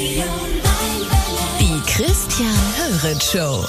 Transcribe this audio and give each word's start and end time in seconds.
Die 0.00 1.80
Christian 1.86 2.54
Höret 2.78 3.22
Show. 3.22 3.62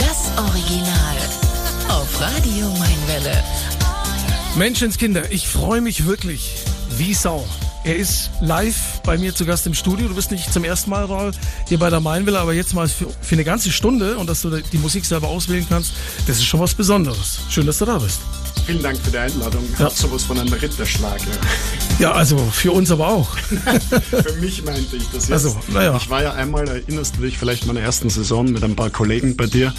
Das 0.00 0.32
Original. 0.36 1.16
Auf 1.88 2.20
Radio 2.20 2.66
Mainwelle. 2.70 3.44
Menschenskinder, 4.56 5.30
ich 5.30 5.46
freue 5.46 5.80
mich 5.80 6.06
wirklich 6.06 6.56
wie 6.98 7.14
Sau. 7.14 7.46
Er 7.84 7.94
ist 7.94 8.30
live 8.40 9.00
bei 9.04 9.16
mir 9.16 9.32
zu 9.32 9.46
Gast 9.46 9.64
im 9.68 9.74
Studio. 9.74 10.08
Du 10.08 10.14
bist 10.16 10.32
nicht 10.32 10.52
zum 10.52 10.64
ersten 10.64 10.90
Mal, 10.90 11.30
hier 11.68 11.78
bei 11.78 11.88
der 11.88 12.00
Mainwelle, 12.00 12.40
aber 12.40 12.54
jetzt 12.54 12.74
mal 12.74 12.88
für, 12.88 13.06
für 13.20 13.36
eine 13.36 13.44
ganze 13.44 13.70
Stunde 13.70 14.16
und 14.16 14.28
dass 14.28 14.42
du 14.42 14.50
die 14.50 14.78
Musik 14.78 15.04
selber 15.04 15.28
auswählen 15.28 15.66
kannst, 15.68 15.92
das 16.26 16.38
ist 16.38 16.46
schon 16.46 16.58
was 16.58 16.74
Besonderes. 16.74 17.38
Schön, 17.48 17.64
dass 17.64 17.78
du 17.78 17.84
da 17.84 17.98
bist. 17.98 18.18
Vielen 18.66 18.82
Dank 18.82 18.98
für 18.98 19.12
die 19.12 19.18
Einladung. 19.18 19.62
Ja. 19.78 19.84
Hat 19.86 19.96
sowas 19.96 20.24
von 20.24 20.40
einem 20.40 20.52
Ritterschlag. 20.52 21.20
Ja. 21.20 22.08
ja, 22.08 22.12
also 22.12 22.36
für 22.36 22.72
uns 22.72 22.90
aber 22.90 23.06
auch. 23.06 23.36
für 24.10 24.32
mich 24.40 24.64
meinte 24.64 24.96
ich 24.96 25.04
das 25.12 25.28
jetzt. 25.28 25.32
Also, 25.32 25.56
naja. 25.68 25.96
Ich 25.96 26.10
war 26.10 26.22
ja 26.24 26.32
einmal, 26.32 26.66
erinnerst 26.66 27.16
du 27.16 27.22
dich 27.22 27.38
vielleicht 27.38 27.66
meiner 27.66 27.80
ersten 27.80 28.10
Saison 28.10 28.46
mit 28.50 28.64
ein 28.64 28.74
paar 28.74 28.90
Kollegen 28.90 29.36
bei 29.36 29.46
dir 29.46 29.72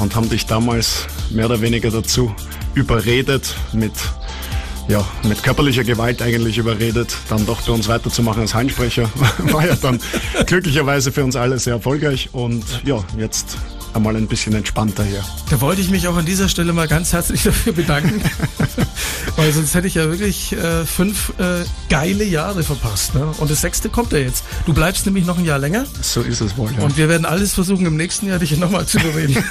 und 0.00 0.16
haben 0.16 0.28
dich 0.28 0.46
damals 0.46 1.06
mehr 1.30 1.46
oder 1.46 1.60
weniger 1.60 1.92
dazu 1.92 2.34
überredet, 2.74 3.54
mit 3.72 3.92
ja, 4.88 5.06
mit 5.22 5.44
körperlicher 5.44 5.84
Gewalt 5.84 6.20
eigentlich 6.20 6.58
überredet, 6.58 7.16
dann 7.28 7.46
doch 7.46 7.62
bei 7.62 7.72
uns 7.72 7.86
weiterzumachen 7.86 8.42
als 8.42 8.54
Hallenssprecher. 8.54 9.08
War 9.52 9.64
ja 9.64 9.76
dann 9.76 10.00
glücklicherweise 10.46 11.12
für 11.12 11.22
uns 11.22 11.36
alle 11.36 11.60
sehr 11.60 11.74
erfolgreich 11.74 12.30
und 12.32 12.64
ja, 12.84 13.02
jetzt 13.16 13.56
einmal 13.94 14.16
ein 14.16 14.26
bisschen 14.26 14.54
entspannter 14.54 15.04
hier. 15.04 15.24
Da 15.50 15.60
wollte 15.60 15.80
ich 15.80 15.90
mich 15.90 16.08
auch 16.08 16.16
an 16.16 16.26
dieser 16.26 16.48
Stelle 16.48 16.72
mal 16.72 16.88
ganz 16.88 17.12
herzlich 17.12 17.42
dafür 17.44 17.72
bedanken, 17.72 18.22
weil 19.36 19.52
sonst 19.52 19.74
hätte 19.74 19.86
ich 19.86 19.94
ja 19.94 20.08
wirklich 20.08 20.52
äh, 20.52 20.84
fünf 20.84 21.32
äh, 21.38 21.64
geile 21.88 22.24
Jahre 22.24 22.62
verpasst. 22.62 23.14
Ne? 23.14 23.26
Und 23.38 23.50
das 23.50 23.60
sechste 23.60 23.88
kommt 23.88 24.12
ja 24.12 24.18
jetzt. 24.18 24.44
Du 24.66 24.72
bleibst 24.72 25.06
nämlich 25.06 25.26
noch 25.26 25.38
ein 25.38 25.44
Jahr 25.44 25.58
länger. 25.58 25.84
So 26.00 26.22
ist 26.22 26.40
es 26.40 26.56
wohl. 26.56 26.70
Ja. 26.76 26.84
Und 26.84 26.96
wir 26.96 27.08
werden 27.08 27.26
alles 27.26 27.54
versuchen, 27.54 27.86
im 27.86 27.96
nächsten 27.96 28.26
Jahr 28.26 28.38
dich 28.38 28.56
nochmal 28.58 28.86
zu 28.86 28.98
überreden. 28.98 29.42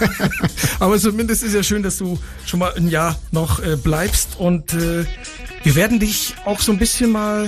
Aber 0.80 0.98
zumindest 1.00 1.44
ist 1.44 1.54
ja 1.54 1.64
schön, 1.64 1.84
dass 1.84 1.98
du 1.98 2.20
schon 2.46 2.60
mal 2.60 2.74
ein 2.74 2.90
Jahr 2.90 3.18
noch 3.32 3.60
äh, 3.60 3.76
bleibst 3.76 4.38
und 4.38 4.74
äh, 4.74 5.06
wir 5.64 5.76
werden 5.76 6.00
dich 6.00 6.36
auch 6.46 6.60
so 6.60 6.72
ein 6.72 6.80
bisschen 6.80 7.12
mal 7.12 7.48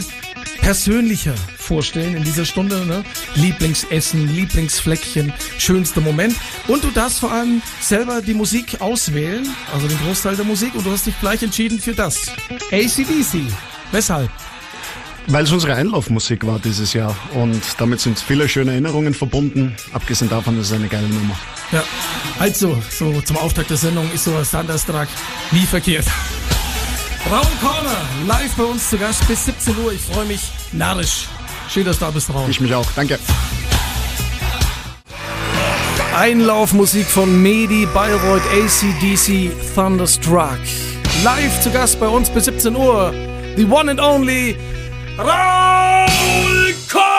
persönlicher 0.61 1.33
vorstellen 1.64 2.16
in 2.16 2.23
dieser 2.23 2.45
Stunde. 2.45 2.86
Ne? 2.86 3.03
Lieblingsessen, 3.36 4.28
Lieblingsfleckchen, 4.28 5.33
schönster 5.58 6.02
Moment. 6.02 6.36
Und 6.67 6.83
du 6.83 6.92
darfst 6.92 7.20
vor 7.20 7.31
allem 7.31 7.61
selber 7.81 8.22
die 8.22 8.33
Musik 8.33 8.81
auswählen, 8.81 9.47
also 9.73 9.88
den 9.88 9.97
Großteil 10.05 10.36
der 10.36 10.45
Musik. 10.45 10.75
Und 10.75 10.86
du 10.86 10.92
hast 10.92 11.08
dich 11.08 11.20
gleich 11.20 11.42
entschieden 11.42 11.80
für 11.80 11.94
das. 11.94 12.31
ACDC. 12.72 13.42
Weshalb? 13.92 14.30
Weil 15.28 15.45
es 15.45 15.52
unsere 15.52 15.75
Einlaufmusik 15.75 16.45
war 16.45 16.59
dieses 16.59 16.94
Jahr 16.94 17.16
und 17.33 17.61
damit 17.77 18.02
sind 18.02 18.20
viele 18.20 18.50
schöne 18.50 18.72
Erinnerungen 18.72 19.14
verbunden. 19.14 19.73
Abgesehen 19.94 20.30
davon 20.30 20.59
ist 20.59 20.67
es 20.67 20.73
eine 20.73 20.88
geile 20.88 21.08
Nummer. 21.08 21.36
Ja, 21.72 21.83
also 22.39 22.77
so 22.89 23.22
zum 23.22 23.38
Auftakt 23.38 23.70
der 23.70 23.77
Sendung 23.77 24.11
ist 24.14 24.25
so 24.25 24.36
ein 24.36 24.44
Standardstrag 24.44 25.08
nie 25.52 25.66
verkehrt. 25.66 26.05
Raul 27.31 27.45
Corner, 27.61 28.02
live 28.27 28.53
bei 28.55 28.64
uns 28.64 28.89
zu 28.89 28.98
Gast 28.98 29.25
bis 29.27 29.45
17 29.45 29.77
Uhr. 29.77 29.94
Ich 29.94 30.02
freue 30.02 30.25
mich 30.25 30.42
narrisch. 30.73 31.27
Schön, 31.73 31.85
dass 31.85 31.97
du 31.97 32.05
da 32.05 32.11
bist, 32.11 32.31
Raul. 32.31 32.47
Ich 32.52 32.59
mich 32.61 32.75
auch. 32.75 32.85
Danke. 32.95 33.17
Einlaufmusik 36.15 37.07
von 37.07 37.41
Medi, 37.41 37.88
Bayreuth, 37.88 38.43
ACDC, 38.53 39.52
Thunderstruck. 39.73 40.59
Live 41.23 41.61
zu 41.61 41.71
Gast 41.71 41.99
bei 41.99 42.07
uns 42.07 42.30
bis 42.30 42.45
17 42.45 42.75
Uhr. 42.75 43.11
The 43.55 43.65
one 43.65 43.89
and 43.89 43.99
only 43.99 44.55
Raul 45.17 46.75
Corner! 46.91 47.12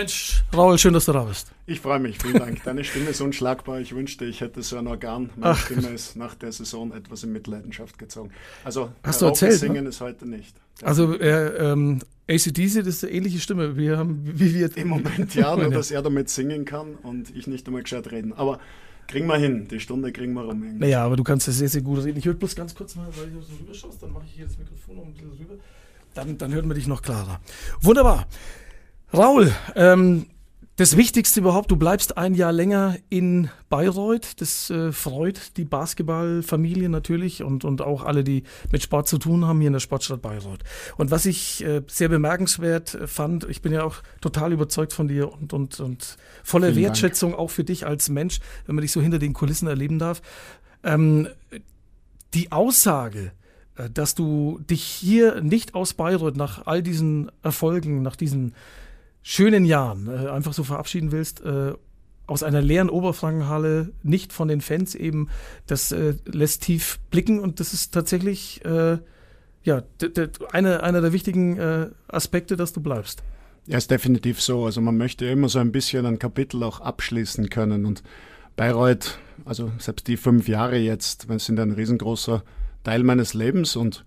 Mensch, 0.00 0.42
Raul, 0.56 0.78
schön, 0.78 0.94
dass 0.94 1.04
du 1.04 1.12
da 1.12 1.24
bist. 1.24 1.52
Ich 1.66 1.80
freue 1.80 1.98
mich, 1.98 2.16
vielen 2.16 2.38
Dank. 2.38 2.64
Deine 2.64 2.84
Stimme 2.84 3.10
ist 3.10 3.20
unschlagbar. 3.20 3.80
Ich 3.80 3.94
wünschte, 3.94 4.24
ich 4.24 4.40
hätte 4.40 4.62
so 4.62 4.78
ein 4.78 4.86
Organ. 4.86 5.28
Meine 5.36 5.52
Ach. 5.52 5.58
Stimme 5.58 5.88
ist 5.88 6.16
nach 6.16 6.34
der 6.36 6.52
Saison 6.52 6.90
etwas 6.94 7.22
in 7.22 7.32
Mitleidenschaft 7.32 7.98
gezogen. 7.98 8.30
Also, 8.64 8.92
Hast 9.02 9.20
du 9.20 9.26
erzählt, 9.26 9.60
singen 9.60 9.84
ne? 9.84 9.90
ist 9.90 10.00
heute 10.00 10.26
nicht. 10.26 10.56
Also, 10.80 11.12
äh, 11.18 11.70
ähm, 11.72 12.00
ACDC, 12.30 12.76
das 12.78 12.86
ist 12.86 13.04
eine 13.04 13.12
ähnliche 13.12 13.40
Stimme. 13.40 13.76
Wir 13.76 13.98
haben, 13.98 14.22
wie 14.24 14.54
wir 14.54 14.74
Im 14.74 14.88
Moment 14.88 15.34
ja, 15.34 15.54
nur 15.54 15.68
dass 15.68 15.90
er 15.90 16.00
damit 16.00 16.30
singen 16.30 16.64
kann 16.64 16.94
und 17.02 17.36
ich 17.36 17.46
nicht 17.46 17.66
einmal 17.66 17.82
gescheit 17.82 18.10
reden. 18.10 18.32
Aber 18.32 18.58
kriegen 19.06 19.26
wir 19.26 19.36
hin, 19.36 19.68
die 19.68 19.80
Stunde 19.80 20.12
kriegen 20.12 20.32
wir 20.32 20.44
rum. 20.44 20.78
Naja, 20.78 21.04
aber 21.04 21.16
du 21.16 21.24
kannst 21.24 21.46
das 21.46 21.58
sehr, 21.58 21.68
sehr 21.68 21.82
gut 21.82 22.02
reden. 22.02 22.18
Ich 22.18 22.24
würde 22.24 22.38
bloß 22.38 22.56
ganz 22.56 22.74
kurz 22.74 22.96
mal, 22.96 23.06
weil 23.18 23.28
ich 23.38 23.46
so 23.46 23.54
rüber 23.54 23.74
schaust, 23.74 24.02
dann 24.02 24.14
mache 24.14 24.24
ich 24.24 24.32
hier 24.32 24.46
das 24.46 24.56
Mikrofon 24.56 24.96
noch 24.96 25.04
ein 25.04 25.12
bisschen 25.12 25.32
rüber. 25.32 25.56
Dann, 26.14 26.38
dann 26.38 26.54
hört 26.54 26.64
man 26.64 26.74
dich 26.74 26.86
noch 26.86 27.02
klarer. 27.02 27.40
Wunderbar. 27.82 28.26
Raul, 29.12 29.52
ähm, 29.74 30.26
das 30.76 30.96
Wichtigste 30.96 31.40
überhaupt, 31.40 31.70
du 31.70 31.76
bleibst 31.76 32.16
ein 32.16 32.32
Jahr 32.32 32.52
länger 32.52 32.96
in 33.10 33.50
Bayreuth. 33.68 34.40
Das 34.40 34.70
äh, 34.70 34.92
freut 34.92 35.58
die 35.58 35.66
Basketballfamilie 35.66 36.88
natürlich 36.88 37.42
und, 37.42 37.66
und 37.66 37.82
auch 37.82 38.04
alle, 38.04 38.24
die 38.24 38.44
mit 38.72 38.82
Sport 38.82 39.06
zu 39.06 39.18
tun 39.18 39.44
haben 39.46 39.58
hier 39.58 39.66
in 39.66 39.74
der 39.74 39.80
Sportstadt 39.80 40.22
Bayreuth. 40.22 40.60
Und 40.96 41.10
was 41.10 41.26
ich 41.26 41.62
äh, 41.64 41.82
sehr 41.86 42.08
bemerkenswert 42.08 42.96
fand, 43.04 43.44
ich 43.50 43.60
bin 43.60 43.72
ja 43.72 43.84
auch 43.84 43.96
total 44.22 44.52
überzeugt 44.52 44.94
von 44.94 45.06
dir 45.06 45.30
und, 45.30 45.52
und, 45.52 45.80
und 45.80 46.16
voller 46.42 46.68
Vielen 46.68 46.84
Wertschätzung 46.84 47.32
Dank. 47.32 47.42
auch 47.42 47.50
für 47.50 47.64
dich 47.64 47.84
als 47.84 48.08
Mensch, 48.08 48.40
wenn 48.64 48.76
man 48.76 48.82
dich 48.82 48.92
so 48.92 49.02
hinter 49.02 49.18
den 49.18 49.34
Kulissen 49.34 49.68
erleben 49.68 49.98
darf. 49.98 50.22
Ähm, 50.82 51.28
die 52.32 52.52
Aussage, 52.52 53.32
äh, 53.74 53.90
dass 53.90 54.14
du 54.14 54.60
dich 54.70 54.82
hier 54.82 55.42
nicht 55.42 55.74
aus 55.74 55.92
Bayreuth 55.92 56.36
nach 56.36 56.66
all 56.66 56.82
diesen 56.82 57.30
Erfolgen, 57.42 58.00
nach 58.00 58.16
diesen 58.16 58.54
schönen 59.22 59.64
Jahren 59.64 60.08
äh, 60.08 60.28
einfach 60.28 60.52
so 60.52 60.64
verabschieden 60.64 61.12
willst, 61.12 61.42
äh, 61.42 61.74
aus 62.26 62.42
einer 62.42 62.62
leeren 62.62 62.90
Oberfrankenhalle, 62.90 63.92
nicht 64.02 64.32
von 64.32 64.48
den 64.48 64.60
Fans 64.60 64.94
eben, 64.94 65.28
das 65.66 65.90
äh, 65.90 66.14
lässt 66.26 66.62
tief 66.62 67.00
blicken 67.10 67.40
und 67.40 67.58
das 67.58 67.74
ist 67.74 67.92
tatsächlich 67.92 68.64
äh, 68.64 68.98
ja, 69.62 69.82
eine, 70.52 70.82
einer 70.82 71.00
der 71.00 71.12
wichtigen 71.12 71.58
äh, 71.58 71.90
Aspekte, 72.08 72.56
dass 72.56 72.72
du 72.72 72.80
bleibst. 72.80 73.22
Ja, 73.66 73.76
ist 73.78 73.90
definitiv 73.90 74.40
so. 74.40 74.64
Also 74.64 74.80
man 74.80 74.96
möchte 74.96 75.26
immer 75.26 75.48
so 75.48 75.58
ein 75.58 75.72
bisschen 75.72 76.06
ein 76.06 76.18
Kapitel 76.18 76.62
auch 76.62 76.80
abschließen 76.80 77.50
können 77.50 77.84
und 77.84 78.02
Bayreuth, 78.56 79.18
also 79.44 79.72
selbst 79.78 80.06
die 80.08 80.16
fünf 80.16 80.48
Jahre 80.48 80.76
jetzt, 80.76 81.26
sind 81.38 81.58
ein 81.60 81.72
riesengroßer 81.72 82.42
Teil 82.84 83.02
meines 83.02 83.34
Lebens 83.34 83.76
und 83.76 84.04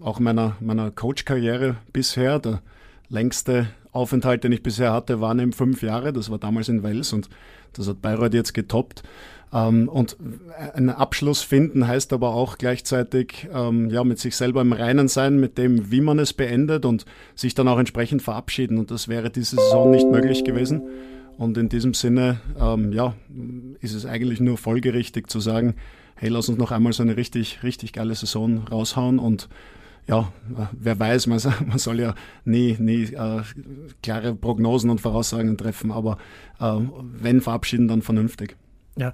auch 0.00 0.18
meiner, 0.18 0.56
meiner 0.60 0.90
Coach-Karriere 0.90 1.76
bisher. 1.92 2.38
Der 2.38 2.62
längste 3.08 3.68
Aufenthalt, 3.96 4.44
den 4.44 4.52
ich 4.52 4.62
bisher 4.62 4.92
hatte, 4.92 5.20
waren 5.20 5.38
eben 5.38 5.52
fünf 5.52 5.82
Jahre. 5.82 6.12
Das 6.12 6.30
war 6.30 6.38
damals 6.38 6.68
in 6.68 6.82
Wels 6.82 7.12
und 7.12 7.28
das 7.72 7.88
hat 7.88 8.02
Bayreuth 8.02 8.34
jetzt 8.34 8.54
getoppt. 8.54 9.02
Ähm, 9.52 9.88
und 9.88 10.16
einen 10.74 10.90
Abschluss 10.90 11.42
finden 11.42 11.86
heißt 11.86 12.12
aber 12.12 12.34
auch 12.34 12.58
gleichzeitig 12.58 13.48
ähm, 13.52 13.90
ja, 13.90 14.04
mit 14.04 14.18
sich 14.18 14.36
selber 14.36 14.60
im 14.60 14.72
Reinen 14.72 15.08
sein, 15.08 15.38
mit 15.38 15.58
dem, 15.58 15.90
wie 15.90 16.00
man 16.00 16.18
es 16.18 16.32
beendet 16.32 16.84
und 16.84 17.04
sich 17.34 17.54
dann 17.54 17.68
auch 17.68 17.78
entsprechend 17.78 18.22
verabschieden. 18.22 18.78
Und 18.78 18.90
das 18.90 19.08
wäre 19.08 19.30
diese 19.30 19.56
Saison 19.56 19.90
nicht 19.90 20.06
möglich 20.06 20.44
gewesen. 20.44 20.82
Und 21.38 21.58
in 21.58 21.68
diesem 21.68 21.94
Sinne, 21.94 22.40
ähm, 22.58 22.92
ja, 22.92 23.14
ist 23.80 23.94
es 23.94 24.06
eigentlich 24.06 24.40
nur 24.40 24.56
folgerichtig 24.56 25.28
zu 25.28 25.40
sagen, 25.40 25.74
hey, 26.16 26.30
lass 26.30 26.48
uns 26.48 26.58
noch 26.58 26.72
einmal 26.72 26.92
so 26.92 27.02
eine 27.02 27.16
richtig, 27.16 27.62
richtig 27.62 27.92
geile 27.92 28.14
Saison 28.14 28.66
raushauen 28.70 29.18
und 29.18 29.48
ja, 30.08 30.32
wer 30.72 30.98
weiß, 30.98 31.26
man, 31.26 31.40
man 31.66 31.78
soll 31.78 32.00
ja 32.00 32.14
nie, 32.44 32.76
nie 32.78 33.04
äh, 33.04 33.42
klare 34.02 34.34
Prognosen 34.34 34.90
und 34.90 35.00
Voraussagen 35.00 35.56
treffen, 35.56 35.90
aber 35.90 36.18
äh, 36.60 36.78
wenn 37.00 37.40
verabschieden, 37.40 37.88
dann 37.88 38.02
vernünftig. 38.02 38.56
Ja. 38.96 39.12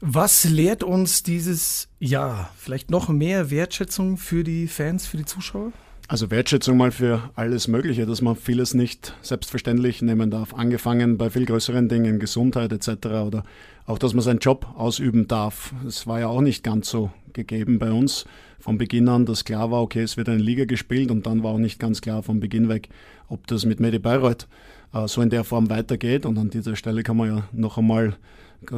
Was 0.00 0.44
lehrt 0.44 0.82
uns 0.82 1.22
dieses 1.22 1.88
Jahr? 2.00 2.50
Vielleicht 2.56 2.90
noch 2.90 3.08
mehr 3.08 3.50
Wertschätzung 3.50 4.16
für 4.16 4.42
die 4.42 4.66
Fans, 4.66 5.06
für 5.06 5.18
die 5.18 5.24
Zuschauer? 5.24 5.72
Also 6.10 6.28
Wertschätzung 6.32 6.76
mal 6.76 6.90
für 6.90 7.30
alles 7.36 7.68
Mögliche, 7.68 8.04
dass 8.04 8.20
man 8.20 8.34
vieles 8.34 8.74
nicht 8.74 9.14
selbstverständlich 9.22 10.02
nehmen 10.02 10.28
darf. 10.28 10.52
Angefangen 10.54 11.18
bei 11.18 11.30
viel 11.30 11.46
größeren 11.46 11.88
Dingen, 11.88 12.18
Gesundheit 12.18 12.72
etc. 12.72 13.06
oder 13.06 13.44
auch, 13.86 13.96
dass 13.96 14.12
man 14.12 14.22
seinen 14.22 14.40
Job 14.40 14.66
ausüben 14.74 15.28
darf. 15.28 15.72
Das 15.84 16.08
war 16.08 16.18
ja 16.18 16.26
auch 16.26 16.40
nicht 16.40 16.64
ganz 16.64 16.90
so 16.90 17.12
gegeben 17.32 17.78
bei 17.78 17.92
uns 17.92 18.24
von 18.58 18.76
Beginn 18.76 19.08
an, 19.08 19.24
dass 19.24 19.44
klar 19.44 19.70
war, 19.70 19.82
okay, 19.82 20.02
es 20.02 20.16
wird 20.16 20.28
eine 20.28 20.42
Liga 20.42 20.64
gespielt 20.64 21.12
und 21.12 21.26
dann 21.26 21.44
war 21.44 21.52
auch 21.52 21.58
nicht 21.58 21.78
ganz 21.78 22.00
klar 22.00 22.24
von 22.24 22.40
Beginn 22.40 22.68
weg, 22.68 22.88
ob 23.28 23.46
das 23.46 23.64
mit 23.64 23.78
Medi 23.78 24.00
Bayreuth 24.00 24.48
äh, 24.92 25.06
so 25.06 25.22
in 25.22 25.30
der 25.30 25.44
Form 25.44 25.70
weitergeht. 25.70 26.26
Und 26.26 26.38
an 26.38 26.50
dieser 26.50 26.74
Stelle 26.74 27.04
kann 27.04 27.18
man 27.18 27.28
ja 27.28 27.42
noch 27.52 27.78
einmal 27.78 28.16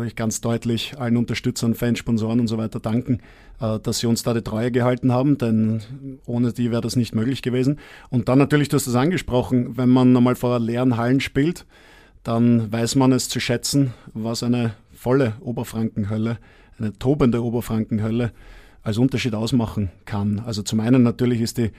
ich, 0.07 0.17
ganz 0.17 0.41
deutlich 0.41 0.99
allen 0.99 1.17
Unterstützern, 1.17 1.75
Fans, 1.75 1.99
Sponsoren 1.99 2.41
und 2.41 2.47
so 2.47 2.59
weiter 2.59 2.81
danken, 2.81 3.21
äh, 3.61 3.79
dass 3.81 3.99
sie 3.99 4.07
uns 4.07 4.23
da 4.23 4.35
die 4.35 4.43
Treue 4.43 4.71
gehalten 4.71 5.13
haben, 5.13 5.39
denn 5.39 5.83
ohne 6.27 6.53
die 6.53 6.71
wäre 6.71 6.83
das 6.83 6.97
nicht 6.97 7.15
möglich 7.15 7.43
gewesen. 7.43 7.79
Und 8.11 8.29
dann 8.29 8.39
natürlich, 8.39 8.69
du 8.69 8.77
hast 8.77 8.87
das 8.87 8.95
angesprochen, 8.95 9.77
wenn 9.77 9.89
man 9.89 10.13
nochmal 10.13 10.37
vor 10.37 10.59
leeren 10.59 10.97
Hallen 10.97 11.21
spielt, 11.21 11.67
dann 12.23 12.71
weiß 12.73 12.95
man 12.95 13.13
es 13.13 13.29
zu 13.29 13.41
schätzen, 13.41 13.95
was 14.15 14.43
eine 14.43 14.75
volle 14.93 15.35
Oberfrankenhölle, 15.41 16.39
eine 16.79 16.93
tobende 16.99 17.43
Oberfrankenhölle 17.43 18.33
als 18.83 18.99
Unterschied 18.99 19.35
ausmachen 19.35 19.91
kann. 20.05 20.41
Also 20.41 20.63
zum 20.63 20.81
einen 20.81 21.03
natürlich 21.03 21.41
ist 21.41 21.59
die, 21.59 21.71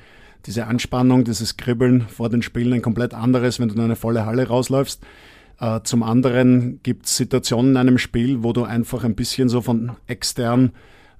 diese 0.46 0.68
Anspannung, 0.68 1.24
dieses 1.24 1.58
Kribbeln 1.58 2.02
vor 2.02 2.30
den 2.30 2.42
Spielen 2.42 2.74
ein 2.74 2.82
komplett 2.82 3.14
anderes, 3.14 3.60
wenn 3.60 3.70
du 3.70 3.76
in 3.76 3.82
eine 3.82 3.96
volle 3.96 4.26
Halle 4.26 4.48
rausläufst. 4.48 5.02
Äh, 5.60 5.82
zum 5.84 6.04
anderen 6.04 6.80
gibt 6.84 7.06
es 7.06 7.18
Situationen 7.18 7.72
in 7.72 7.78
einem 7.78 7.98
Spiel, 7.98 8.44
wo 8.44 8.54
du 8.54 8.64
einfach 8.64 9.04
ein 9.04 9.16
bisschen 9.16 9.50
so 9.50 9.62
von 9.62 9.94
extern 10.08 10.72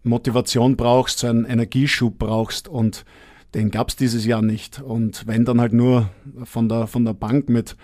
Motivation 0.04 0.76
brauchst, 0.76 1.20
so 1.20 1.28
einen 1.28 1.46
Energieschub 1.46 2.18
brauchst 2.18 2.68
und 2.68 3.06
den 3.54 3.72
gab 3.72 3.90
es 3.90 3.96
dieses 3.96 4.26
Jahr 4.26 4.42
nicht. 4.42 4.82
Und 4.82 5.28
wenn 5.28 5.46
dann 5.46 5.62
halt 5.62 5.74
nur 5.74 6.10
von 6.44 6.68
der, 6.68 6.88
von 6.88 7.06
der 7.06 7.14
Bank 7.14 7.50
mit 7.50 7.76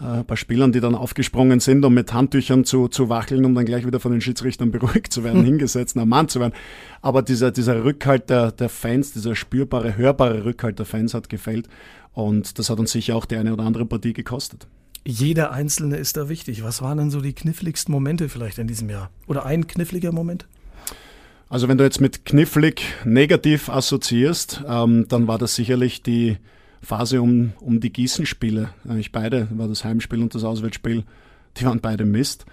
äh, 0.00 0.04
ein 0.04 0.24
paar 0.24 0.36
Spielern, 0.36 0.72
die 0.72 0.80
dann 0.80 0.94
aufgesprungen 0.94 1.60
sind, 1.60 1.84
um 1.84 1.92
mit 1.94 2.12
Handtüchern 2.12 2.64
zu, 2.64 2.88
zu 2.88 3.08
wacheln, 3.08 3.44
um 3.44 3.54
dann 3.54 3.66
gleich 3.66 3.86
wieder 3.86 4.00
von 4.00 4.12
den 4.12 4.20
Schiedsrichtern 4.20 4.70
beruhigt 4.72 5.12
zu 5.12 5.24
werden, 5.24 5.44
hingesetzt, 5.44 5.96
ein 5.96 6.08
Mann 6.08 6.28
zu 6.28 6.40
werden. 6.40 6.54
Aber 7.02 7.22
dieser, 7.22 7.50
dieser 7.50 7.84
Rückhalt 7.84 8.30
der, 8.30 8.52
der 8.52 8.68
Fans, 8.68 9.12
dieser 9.12 9.34
spürbare, 9.34 9.96
hörbare 9.96 10.44
Rückhalt 10.44 10.78
der 10.78 10.86
Fans 10.86 11.14
hat 11.14 11.28
gefällt. 11.28 11.68
Und 12.12 12.58
das 12.58 12.70
hat 12.70 12.80
uns 12.80 12.92
sicher 12.92 13.14
auch 13.14 13.26
die 13.26 13.36
eine 13.36 13.52
oder 13.52 13.64
andere 13.64 13.86
Partie 13.86 14.12
gekostet. 14.12 14.66
Jeder 15.06 15.52
Einzelne 15.52 15.96
ist 15.96 16.16
da 16.16 16.28
wichtig. 16.28 16.62
Was 16.62 16.82
waren 16.82 16.98
denn 16.98 17.10
so 17.10 17.20
die 17.20 17.32
kniffligsten 17.32 17.92
Momente 17.92 18.28
vielleicht 18.28 18.58
in 18.58 18.66
diesem 18.66 18.90
Jahr? 18.90 19.10
Oder 19.26 19.46
ein 19.46 19.66
kniffliger 19.66 20.12
Moment? 20.12 20.46
Also 21.48 21.66
wenn 21.68 21.78
du 21.78 21.84
jetzt 21.84 22.00
mit 22.00 22.26
knifflig 22.26 22.82
negativ 23.04 23.70
assoziierst, 23.70 24.64
ähm, 24.68 25.06
dann 25.08 25.26
war 25.28 25.38
das 25.38 25.54
sicherlich 25.54 26.02
die 26.02 26.36
Phase 26.82 27.22
um, 27.22 27.52
um 27.60 27.80
die 27.80 27.92
Gießenspiele. 27.92 28.70
Eigentlich 28.86 29.12
beide, 29.12 29.48
war 29.52 29.66
das 29.66 29.84
Heimspiel 29.84 30.20
und 30.20 30.34
das 30.34 30.44
Auswärtsspiel, 30.44 31.04
die 31.56 31.64
waren 31.64 31.80
beide 31.80 32.04
Mist. 32.04 32.44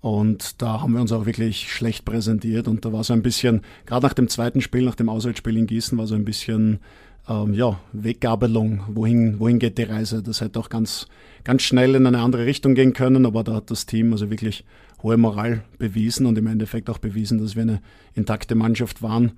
Und 0.00 0.62
da 0.62 0.80
haben 0.80 0.94
wir 0.94 1.00
uns 1.00 1.12
auch 1.12 1.26
wirklich 1.26 1.72
schlecht 1.72 2.04
präsentiert. 2.04 2.68
Und 2.68 2.84
da 2.84 2.92
war 2.92 3.04
so 3.04 3.12
ein 3.12 3.22
bisschen, 3.22 3.60
gerade 3.86 4.06
nach 4.06 4.14
dem 4.14 4.28
zweiten 4.28 4.62
Spiel, 4.62 4.82
nach 4.82 4.94
dem 4.94 5.08
Auswärtsspiel 5.08 5.56
in 5.56 5.66
Gießen, 5.66 5.96
war 5.98 6.06
so 6.06 6.14
ein 6.14 6.24
bisschen 6.24 6.80
ähm, 7.30 7.54
ja, 7.54 7.78
Weggabelung. 7.92 8.82
Wohin, 8.88 9.38
wohin 9.38 9.58
geht 9.58 9.78
die 9.78 9.84
Reise? 9.84 10.22
Das 10.22 10.40
hätte 10.40 10.58
auch 10.58 10.68
ganz, 10.68 11.06
ganz 11.44 11.62
schnell 11.62 11.94
in 11.94 12.06
eine 12.06 12.18
andere 12.18 12.44
Richtung 12.44 12.74
gehen 12.74 12.92
können, 12.92 13.24
aber 13.24 13.44
da 13.44 13.54
hat 13.54 13.70
das 13.70 13.86
Team 13.86 14.12
also 14.12 14.30
wirklich 14.30 14.64
hohe 15.02 15.16
Moral 15.16 15.62
bewiesen 15.78 16.26
und 16.26 16.36
im 16.36 16.48
Endeffekt 16.48 16.90
auch 16.90 16.98
bewiesen, 16.98 17.38
dass 17.38 17.54
wir 17.54 17.62
eine 17.62 17.80
intakte 18.14 18.54
Mannschaft 18.54 19.00
waren, 19.00 19.32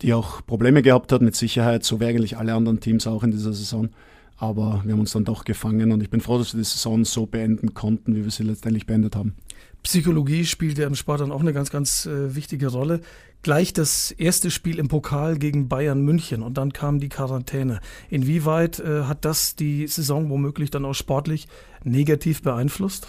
die 0.00 0.14
auch 0.14 0.46
Probleme 0.46 0.82
gehabt 0.82 1.12
hat 1.12 1.20
mit 1.20 1.34
Sicherheit, 1.34 1.84
so 1.84 2.00
wie 2.00 2.06
eigentlich 2.06 2.38
alle 2.38 2.54
anderen 2.54 2.80
Teams 2.80 3.06
auch 3.06 3.24
in 3.24 3.32
dieser 3.32 3.52
Saison. 3.52 3.90
Aber 4.36 4.82
wir 4.84 4.92
haben 4.92 5.00
uns 5.00 5.12
dann 5.12 5.24
doch 5.24 5.44
gefangen 5.44 5.92
und 5.92 6.02
ich 6.02 6.10
bin 6.10 6.20
froh, 6.20 6.38
dass 6.38 6.54
wir 6.54 6.58
die 6.58 6.64
Saison 6.64 7.04
so 7.04 7.26
beenden 7.26 7.74
konnten, 7.74 8.14
wie 8.16 8.24
wir 8.24 8.30
sie 8.30 8.42
letztendlich 8.44 8.86
beendet 8.86 9.16
haben. 9.16 9.34
Psychologie 9.82 10.44
spielt 10.44 10.78
ja 10.78 10.86
im 10.86 10.94
Sport 10.94 11.20
dann 11.20 11.32
auch 11.32 11.40
eine 11.40 11.52
ganz, 11.52 11.70
ganz 11.70 12.06
äh, 12.06 12.34
wichtige 12.34 12.68
Rolle. 12.68 13.00
Gleich 13.42 13.72
das 13.72 14.12
erste 14.12 14.50
Spiel 14.52 14.78
im 14.78 14.86
Pokal 14.86 15.36
gegen 15.36 15.68
Bayern 15.68 16.02
München 16.02 16.42
und 16.42 16.56
dann 16.56 16.72
kam 16.72 17.00
die 17.00 17.08
Quarantäne. 17.08 17.80
Inwieweit 18.08 18.78
äh, 18.78 19.04
hat 19.04 19.24
das 19.24 19.56
die 19.56 19.88
Saison 19.88 20.30
womöglich 20.30 20.70
dann 20.70 20.84
auch 20.84 20.94
sportlich 20.94 21.48
negativ 21.82 22.42
beeinflusst? 22.42 23.08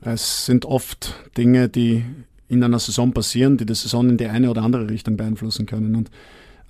Es 0.00 0.46
sind 0.46 0.64
oft 0.64 1.14
Dinge, 1.36 1.68
die 1.68 2.04
in 2.48 2.64
einer 2.64 2.80
Saison 2.80 3.12
passieren, 3.12 3.56
die 3.58 3.66
die 3.66 3.74
Saison 3.74 4.08
in 4.08 4.16
die 4.16 4.26
eine 4.26 4.50
oder 4.50 4.62
andere 4.62 4.90
Richtung 4.90 5.16
beeinflussen 5.16 5.66
können. 5.66 5.94
Und 5.94 6.10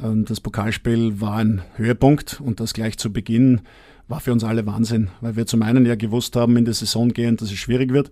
ähm, 0.02 0.26
das 0.26 0.40
Pokalspiel 0.40 1.22
war 1.22 1.36
ein 1.36 1.62
Höhepunkt 1.76 2.40
und 2.40 2.60
das 2.60 2.74
gleich 2.74 2.98
zu 2.98 3.10
Beginn 3.10 3.62
war 4.10 4.20
für 4.20 4.32
uns 4.32 4.42
alle 4.42 4.66
Wahnsinn, 4.66 5.08
weil 5.20 5.36
wir 5.36 5.46
zum 5.46 5.62
einen 5.62 5.86
ja 5.86 5.94
gewusst 5.94 6.34
haben, 6.34 6.56
in 6.56 6.64
die 6.64 6.72
Saison 6.72 7.10
gehend, 7.10 7.40
dass 7.40 7.52
es 7.52 7.58
schwierig 7.58 7.92
wird, 7.92 8.10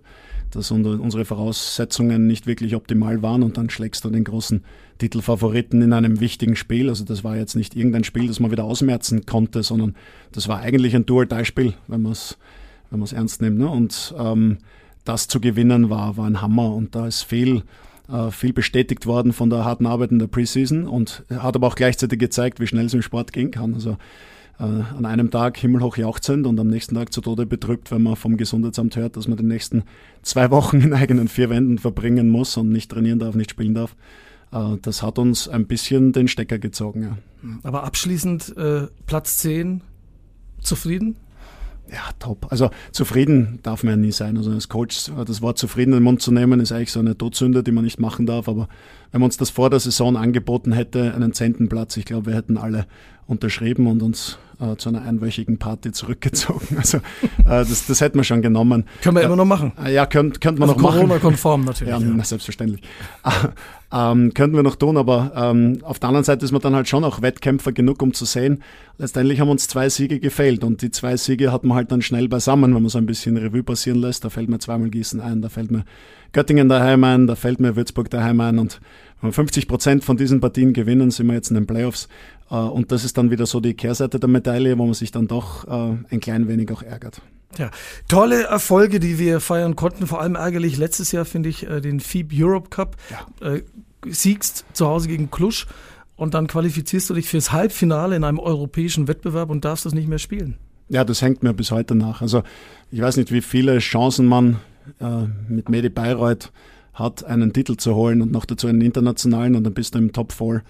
dass 0.49 0.71
unsere 0.71 1.25
Voraussetzungen 1.25 2.25
nicht 2.25 2.47
wirklich 2.47 2.73
optimal 2.73 3.21
waren 3.21 3.43
und 3.43 3.57
dann 3.57 3.69
schlägst 3.69 4.05
du 4.05 4.09
den 4.09 4.23
großen 4.23 4.63
Titelfavoriten 4.97 5.81
in 5.81 5.91
einem 5.91 6.21
wichtigen 6.21 6.55
Spiel. 6.55 6.87
Also 6.87 7.03
das 7.03 7.25
war 7.25 7.35
jetzt 7.35 7.55
nicht 7.55 7.75
irgendein 7.75 8.05
Spiel, 8.05 8.27
das 8.27 8.39
man 8.39 8.49
wieder 8.49 8.63
ausmerzen 8.63 9.25
konnte, 9.25 9.61
sondern 9.61 9.95
das 10.31 10.47
war 10.47 10.61
eigentlich 10.61 10.95
ein 10.95 11.05
Dual-Die-Spiel, 11.05 11.73
wenn 11.87 12.01
man 12.01 12.13
es 12.13 12.37
wenn 12.91 13.05
ernst 13.05 13.41
nimmt. 13.41 13.57
Ne? 13.57 13.67
Und 13.67 14.15
ähm, 14.17 14.59
das 15.03 15.27
zu 15.27 15.41
gewinnen 15.41 15.89
war, 15.89 16.15
war 16.15 16.27
ein 16.27 16.41
Hammer 16.41 16.73
und 16.73 16.95
da 16.95 17.07
ist 17.07 17.23
viel, 17.23 17.63
äh, 18.09 18.31
viel 18.31 18.53
bestätigt 18.53 19.05
worden 19.05 19.33
von 19.33 19.49
der 19.49 19.65
harten 19.65 19.85
Arbeit 19.85 20.11
in 20.11 20.19
der 20.19 20.27
Preseason 20.27 20.87
und 20.87 21.25
hat 21.29 21.57
aber 21.57 21.67
auch 21.67 21.75
gleichzeitig 21.75 22.19
gezeigt, 22.19 22.61
wie 22.61 22.67
schnell 22.67 22.85
es 22.85 22.93
im 22.93 23.01
Sport 23.01 23.33
gehen 23.33 23.51
kann. 23.51 23.73
Also 23.73 23.97
an 24.63 25.05
einem 25.05 25.31
Tag 25.31 25.57
himmelhoch 25.57 25.95
jauchzend 25.95 26.45
und 26.45 26.59
am 26.59 26.67
nächsten 26.67 26.95
Tag 26.95 27.13
zu 27.13 27.21
Tode 27.21 27.45
betrübt, 27.45 27.91
wenn 27.91 28.03
man 28.03 28.17
vom 28.17 28.35
Gesundheitsamt 28.35 28.97
hört, 28.97 29.15
dass 29.15 29.27
man 29.27 29.37
die 29.37 29.45
nächsten 29.45 29.83
zwei 30.21 30.51
Wochen 30.51 30.81
in 30.81 30.93
eigenen 30.93 31.29
vier 31.29 31.49
Wänden 31.49 31.77
verbringen 31.77 32.29
muss 32.29 32.57
und 32.57 32.69
nicht 32.69 32.91
trainieren 32.91 33.19
darf, 33.19 33.35
nicht 33.35 33.51
spielen 33.51 33.73
darf. 33.73 33.95
Äh, 34.51 34.77
das 34.81 35.01
hat 35.01 35.17
uns 35.17 35.47
ein 35.47 35.65
bisschen 35.65 36.11
den 36.11 36.27
Stecker 36.27 36.59
gezogen. 36.59 37.03
Ja. 37.03 37.17
Aber 37.63 37.83
abschließend 37.83 38.57
äh, 38.57 38.87
Platz 39.05 39.37
10, 39.37 39.81
zufrieden? 40.61 41.15
Ja, 41.91 42.11
top. 42.19 42.47
Also 42.51 42.69
zufrieden 42.91 43.59
darf 43.63 43.83
man 43.83 43.93
ja 43.93 43.97
nie 43.97 44.11
sein. 44.11 44.37
Also 44.37 44.51
als 44.51 44.69
Coach 44.69 45.09
das 45.25 45.41
Wort 45.41 45.57
zufrieden 45.57 45.93
in 45.93 45.99
den 45.99 46.03
Mund 46.03 46.21
zu 46.21 46.31
nehmen, 46.31 46.59
ist 46.59 46.71
eigentlich 46.71 46.91
so 46.91 46.99
eine 46.99 47.17
Todsünde, 47.17 47.63
die 47.63 47.71
man 47.71 47.83
nicht 47.83 47.99
machen 47.99 48.27
darf. 48.27 48.47
Aber 48.47 48.67
wenn 49.11 49.21
man 49.21 49.27
uns 49.27 49.37
das 49.37 49.49
vor 49.49 49.71
der 49.71 49.79
Saison 49.79 50.15
angeboten 50.15 50.71
hätte, 50.71 51.15
einen 51.15 51.33
Zehntenplatz, 51.33 51.97
ich 51.97 52.05
glaube, 52.05 52.27
wir 52.27 52.35
hätten 52.35 52.57
alle 52.57 52.85
unterschrieben 53.29 53.87
und 53.87 54.01
uns 54.01 54.39
äh, 54.59 54.75
zu 54.75 54.89
einer 54.89 55.03
einwöchigen 55.03 55.57
Party 55.57 55.91
zurückgezogen. 55.91 56.67
Also 56.79 56.97
äh, 56.97 57.01
das, 57.45 57.87
das 57.87 58.01
hätten 58.01 58.17
wir 58.17 58.23
schon 58.23 58.41
genommen. 58.41 58.85
Können 59.01 59.15
wir 59.17 59.23
immer 59.23 59.35
noch 59.35 59.45
machen. 59.45 59.73
Äh, 59.83 59.93
ja, 59.93 60.05
könnte 60.05 60.39
könnt 60.39 60.59
man 60.59 60.69
also 60.69 60.81
noch 60.81 60.89
machen. 60.89 61.01
Corona-konform 61.01 61.65
natürlich. 61.65 61.93
Ja, 61.93 61.99
ja. 61.99 62.23
selbstverständlich. 62.23 62.81
ähm, 63.93 64.33
könnten 64.33 64.55
wir 64.55 64.63
noch 64.63 64.75
tun, 64.75 64.97
aber 64.97 65.31
ähm, 65.35 65.79
auf 65.83 65.99
der 65.99 66.09
anderen 66.09 66.23
Seite 66.23 66.45
ist 66.45 66.51
man 66.51 66.61
dann 66.61 66.75
halt 66.75 66.87
schon 66.87 67.03
auch 67.03 67.21
Wettkämpfer 67.21 67.71
genug, 67.71 68.01
um 68.01 68.13
zu 68.13 68.25
sehen, 68.25 68.63
letztendlich 68.97 69.39
haben 69.39 69.49
uns 69.49 69.67
zwei 69.67 69.89
Siege 69.89 70.19
gefehlt 70.19 70.63
und 70.63 70.81
die 70.81 70.91
zwei 70.91 71.17
Siege 71.17 71.51
hat 71.51 71.63
man 71.63 71.77
halt 71.77 71.91
dann 71.91 72.01
schnell 72.01 72.27
beisammen, 72.27 72.73
wenn 72.73 72.81
man 72.81 72.89
so 72.89 72.97
ein 72.97 73.05
bisschen 73.05 73.37
Revue 73.37 73.63
passieren 73.63 73.99
lässt. 73.99 74.25
Da 74.25 74.29
fällt 74.29 74.49
mir 74.49 74.59
zweimal 74.59 74.89
Gießen 74.89 75.21
ein, 75.21 75.41
da 75.41 75.49
fällt 75.49 75.69
mir 75.69 75.85
Göttingen 76.31 76.69
daheim 76.69 77.03
ein, 77.03 77.27
da 77.27 77.35
fällt 77.35 77.59
mir 77.59 77.75
Würzburg 77.75 78.09
daheim 78.09 78.41
ein 78.41 78.59
und 78.59 78.79
wenn 79.21 79.29
wir 79.29 79.33
50 79.33 79.67
Prozent 79.67 80.03
von 80.03 80.15
diesen 80.15 80.39
Partien 80.39 80.73
gewinnen, 80.73 81.11
sind 81.11 81.27
wir 81.27 81.33
jetzt 81.33 81.49
in 81.49 81.55
den 81.55 81.67
Playoffs. 81.67 82.07
Äh, 82.49 82.55
und 82.55 82.91
das 82.91 83.03
ist 83.03 83.17
dann 83.17 83.31
wieder 83.31 83.45
so 83.45 83.59
die 83.59 83.73
Kehrseite 83.73 84.19
der 84.19 84.29
Medaille, 84.29 84.77
wo 84.77 84.85
man 84.85 84.93
sich 84.93 85.11
dann 85.11 85.27
doch 85.27 85.67
äh, 85.67 85.97
ein 86.09 86.19
klein 86.19 86.47
wenig 86.47 86.71
auch 86.71 86.83
ärgert. 86.83 87.21
Ja, 87.57 87.71
tolle 88.07 88.43
Erfolge, 88.43 88.99
die 88.99 89.17
wir 89.17 89.39
feiern 89.39 89.75
konnten. 89.75 90.05
Vor 90.05 90.21
allem 90.21 90.35
ärgerlich 90.35 90.77
letztes 90.77 91.11
Jahr 91.11 91.25
finde 91.25 91.49
ich 91.49 91.67
äh, 91.67 91.81
den 91.81 91.99
FIB 91.99 92.31
Europe 92.33 92.69
Cup. 92.69 92.95
Ja. 93.09 93.57
siegst 94.07 94.65
zu 94.73 94.87
Hause 94.87 95.07
gegen 95.07 95.29
Klusch 95.31 95.67
und 96.15 96.33
dann 96.33 96.47
qualifizierst 96.47 97.09
du 97.09 97.13
dich 97.13 97.27
fürs 97.27 97.51
Halbfinale 97.51 98.15
in 98.15 98.23
einem 98.23 98.39
europäischen 98.39 99.07
Wettbewerb 99.07 99.49
und 99.49 99.65
darfst 99.65 99.85
das 99.85 99.93
nicht 99.93 100.07
mehr 100.07 100.19
spielen. 100.19 100.57
Ja, 100.89 101.03
das 101.03 101.21
hängt 101.21 101.43
mir 101.43 101.53
bis 101.53 101.71
heute 101.71 101.95
nach. 101.95 102.21
Also 102.21 102.43
ich 102.91 103.01
weiß 103.01 103.17
nicht, 103.17 103.31
wie 103.31 103.41
viele 103.41 103.79
Chancen 103.79 104.25
man 104.25 104.59
äh, 104.99 105.25
mit 105.47 105.69
Medi 105.69 105.89
Bayreuth 105.89 106.51
hat, 106.93 107.23
einen 107.23 107.53
Titel 107.53 107.77
zu 107.77 107.95
holen 107.95 108.21
und 108.21 108.31
noch 108.31 108.45
dazu 108.45 108.67
einen 108.67 108.81
internationalen 108.81 109.55
und 109.55 109.63
dann 109.63 109.73
bist 109.73 109.95
du 109.95 109.99
im 109.99 110.11
Top 110.11 110.33
4 110.33 110.61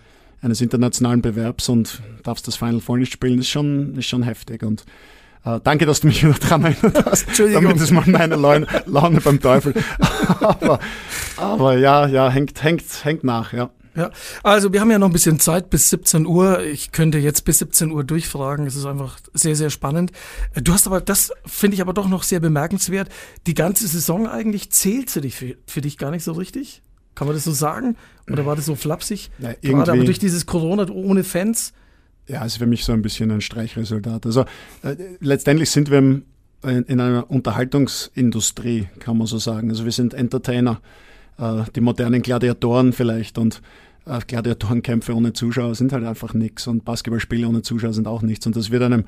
eines 0.42 0.62
internationalen 0.62 1.22
Bewerbs 1.22 1.70
und 1.70 2.02
darfst 2.24 2.48
das 2.48 2.56
Final 2.56 2.80
Four 2.80 2.98
nicht 2.98 3.12
spielen, 3.12 3.40
ist 3.40 3.50
schon, 3.50 3.96
ist 3.98 4.08
schon 4.08 4.24
heftig. 4.24 4.64
Und 4.64 4.86
äh, 5.46 5.60
danke, 5.64 5.86
dass 5.86 6.02
du 6.02 6.08
mich 6.08 6.24
wieder 6.24 6.34
dran 6.34 6.64
erinnert 6.64 7.06
hast. 7.06 7.28
Entschuldigung. 7.28 7.64
Damit 7.64 7.82
ist 7.82 7.92
mal 7.92 8.04
meine 8.08 8.36
Laune, 8.36 8.68
Laune 8.86 9.22
beim 9.22 9.40
Teufel. 9.40 9.74
aber, 10.40 10.80
aber 11.38 11.78
ja, 11.78 12.08
ja, 12.08 12.30
hängt, 12.30 12.64
hängt, 12.64 12.84
hängt 13.04 13.24
nach, 13.24 13.54
ja. 13.54 13.70
Ja, 13.96 14.12
also 14.44 14.72
wir 14.72 14.80
haben 14.80 14.92
ja 14.92 15.00
noch 15.00 15.08
ein 15.08 15.14
bisschen 15.14 15.40
Zeit 15.40 15.70
bis 15.70 15.90
17 15.90 16.26
Uhr. 16.26 16.62
Ich 16.62 16.92
könnte 16.92 17.18
jetzt 17.18 17.44
bis 17.44 17.60
17 17.60 17.92
Uhr 17.92 18.04
durchfragen. 18.04 18.66
Es 18.66 18.76
ist 18.76 18.86
einfach 18.86 19.20
sehr, 19.34 19.56
sehr 19.56 19.72
spannend. 19.72 20.12
Du 20.54 20.72
hast 20.72 20.88
aber, 20.88 21.02
das 21.02 21.32
finde 21.46 21.76
ich 21.76 21.82
aber 21.82 21.94
doch 21.94 22.08
noch 22.08 22.24
sehr 22.24 22.40
bemerkenswert. 22.40 23.10
Die 23.48 23.56
ganze 23.56 23.88
Saison 23.88 24.28
eigentlich 24.28 24.72
zählt 24.72 25.10
sie 25.10 25.22
dich 25.22 25.36
für, 25.36 25.58
für 25.66 25.82
dich 25.82 25.98
gar 25.98 26.12
nicht 26.12 26.24
so 26.24 26.32
richtig. 26.34 26.82
Kann 27.20 27.28
man 27.28 27.36
das 27.36 27.44
so 27.44 27.52
sagen? 27.52 27.98
Oder 28.32 28.46
war 28.46 28.56
das 28.56 28.66
so 28.66 28.76
flapsig? 28.76 29.30
Ja, 29.40 29.52
Gerade 29.62 29.92
aber 29.92 30.06
durch 30.06 30.20
dieses 30.20 30.46
Corona 30.46 30.90
ohne 30.90 31.26
Fans? 31.26 31.74
Ja, 32.30 32.46
ist 32.46 32.60
für 32.60 32.66
mich 32.66 32.86
so 32.86 32.94
ein 32.94 33.02
bisschen 33.02 33.30
ein 33.30 33.42
Streichresultat. 33.42 34.26
Also 34.26 34.46
äh, 34.84 34.96
letztendlich 35.20 35.70
sind 35.70 35.92
wir 35.92 35.98
in, 35.98 36.24
in 36.64 37.02
einer 37.02 37.30
Unterhaltungsindustrie, 37.30 38.88
kann 39.00 39.18
man 39.18 39.28
so 39.28 39.38
sagen. 39.38 39.70
Also 39.70 39.84
wir 39.84 39.92
sind 39.92 40.14
Entertainer, 40.14 40.80
äh, 41.38 41.64
die 41.76 41.82
modernen 41.82 42.22
Gladiatoren 42.22 42.94
vielleicht 42.94 43.38
und 43.38 43.62
äh, 44.06 44.20
Gladiatorenkämpfe 44.26 45.14
ohne 45.14 45.34
Zuschauer 45.34 45.76
sind 45.76 45.92
halt 45.92 46.06
einfach 46.06 46.34
nichts 46.34 46.68
und 46.68 46.86
Basketballspiele 46.86 47.46
ohne 47.46 47.64
Zuschauer 47.64 47.92
sind 47.92 48.08
auch 48.08 48.22
nichts. 48.22 48.48
Und 48.48 48.56
das 48.56 48.72
wird 48.72 48.82
einem 48.82 49.04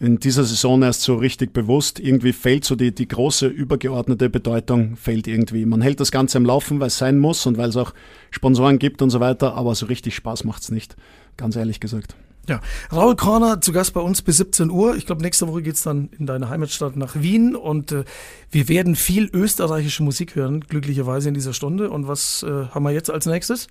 in 0.00 0.18
dieser 0.18 0.44
Saison 0.44 0.82
erst 0.82 1.02
so 1.02 1.14
richtig 1.16 1.52
bewusst. 1.52 2.00
Irgendwie 2.00 2.32
fällt 2.32 2.64
so 2.64 2.74
die, 2.74 2.92
die 2.92 3.06
große 3.06 3.46
übergeordnete 3.46 4.30
Bedeutung, 4.30 4.96
fällt 4.96 5.26
irgendwie. 5.26 5.66
Man 5.66 5.82
hält 5.82 6.00
das 6.00 6.10
Ganze 6.10 6.38
am 6.38 6.46
Laufen, 6.46 6.80
weil 6.80 6.86
es 6.86 6.98
sein 6.98 7.18
muss 7.18 7.44
und 7.46 7.58
weil 7.58 7.68
es 7.68 7.76
auch 7.76 7.92
Sponsoren 8.30 8.78
gibt 8.78 9.02
und 9.02 9.10
so 9.10 9.20
weiter, 9.20 9.54
aber 9.54 9.74
so 9.74 9.86
richtig 9.86 10.14
Spaß 10.14 10.44
macht 10.44 10.62
es 10.62 10.70
nicht, 10.70 10.96
ganz 11.36 11.54
ehrlich 11.54 11.80
gesagt. 11.80 12.16
Ja, 12.48 12.60
Raul 12.90 13.14
Korner 13.14 13.60
zu 13.60 13.72
Gast 13.72 13.92
bei 13.92 14.00
uns 14.00 14.22
bis 14.22 14.38
17 14.38 14.70
Uhr. 14.70 14.96
Ich 14.96 15.04
glaube, 15.04 15.22
nächste 15.22 15.46
Woche 15.46 15.62
geht 15.62 15.74
es 15.74 15.82
dann 15.82 16.08
in 16.18 16.24
deine 16.26 16.48
Heimatstadt 16.48 16.96
nach 16.96 17.20
Wien 17.20 17.54
und 17.54 17.92
äh, 17.92 18.04
wir 18.50 18.68
werden 18.68 18.96
viel 18.96 19.28
österreichische 19.32 20.02
Musik 20.02 20.34
hören, 20.34 20.62
glücklicherweise 20.62 21.28
in 21.28 21.34
dieser 21.34 21.52
Stunde. 21.52 21.90
Und 21.90 22.08
was 22.08 22.42
äh, 22.42 22.66
haben 22.70 22.82
wir 22.84 22.90
jetzt 22.90 23.10
als 23.10 23.26
nächstes? 23.26 23.68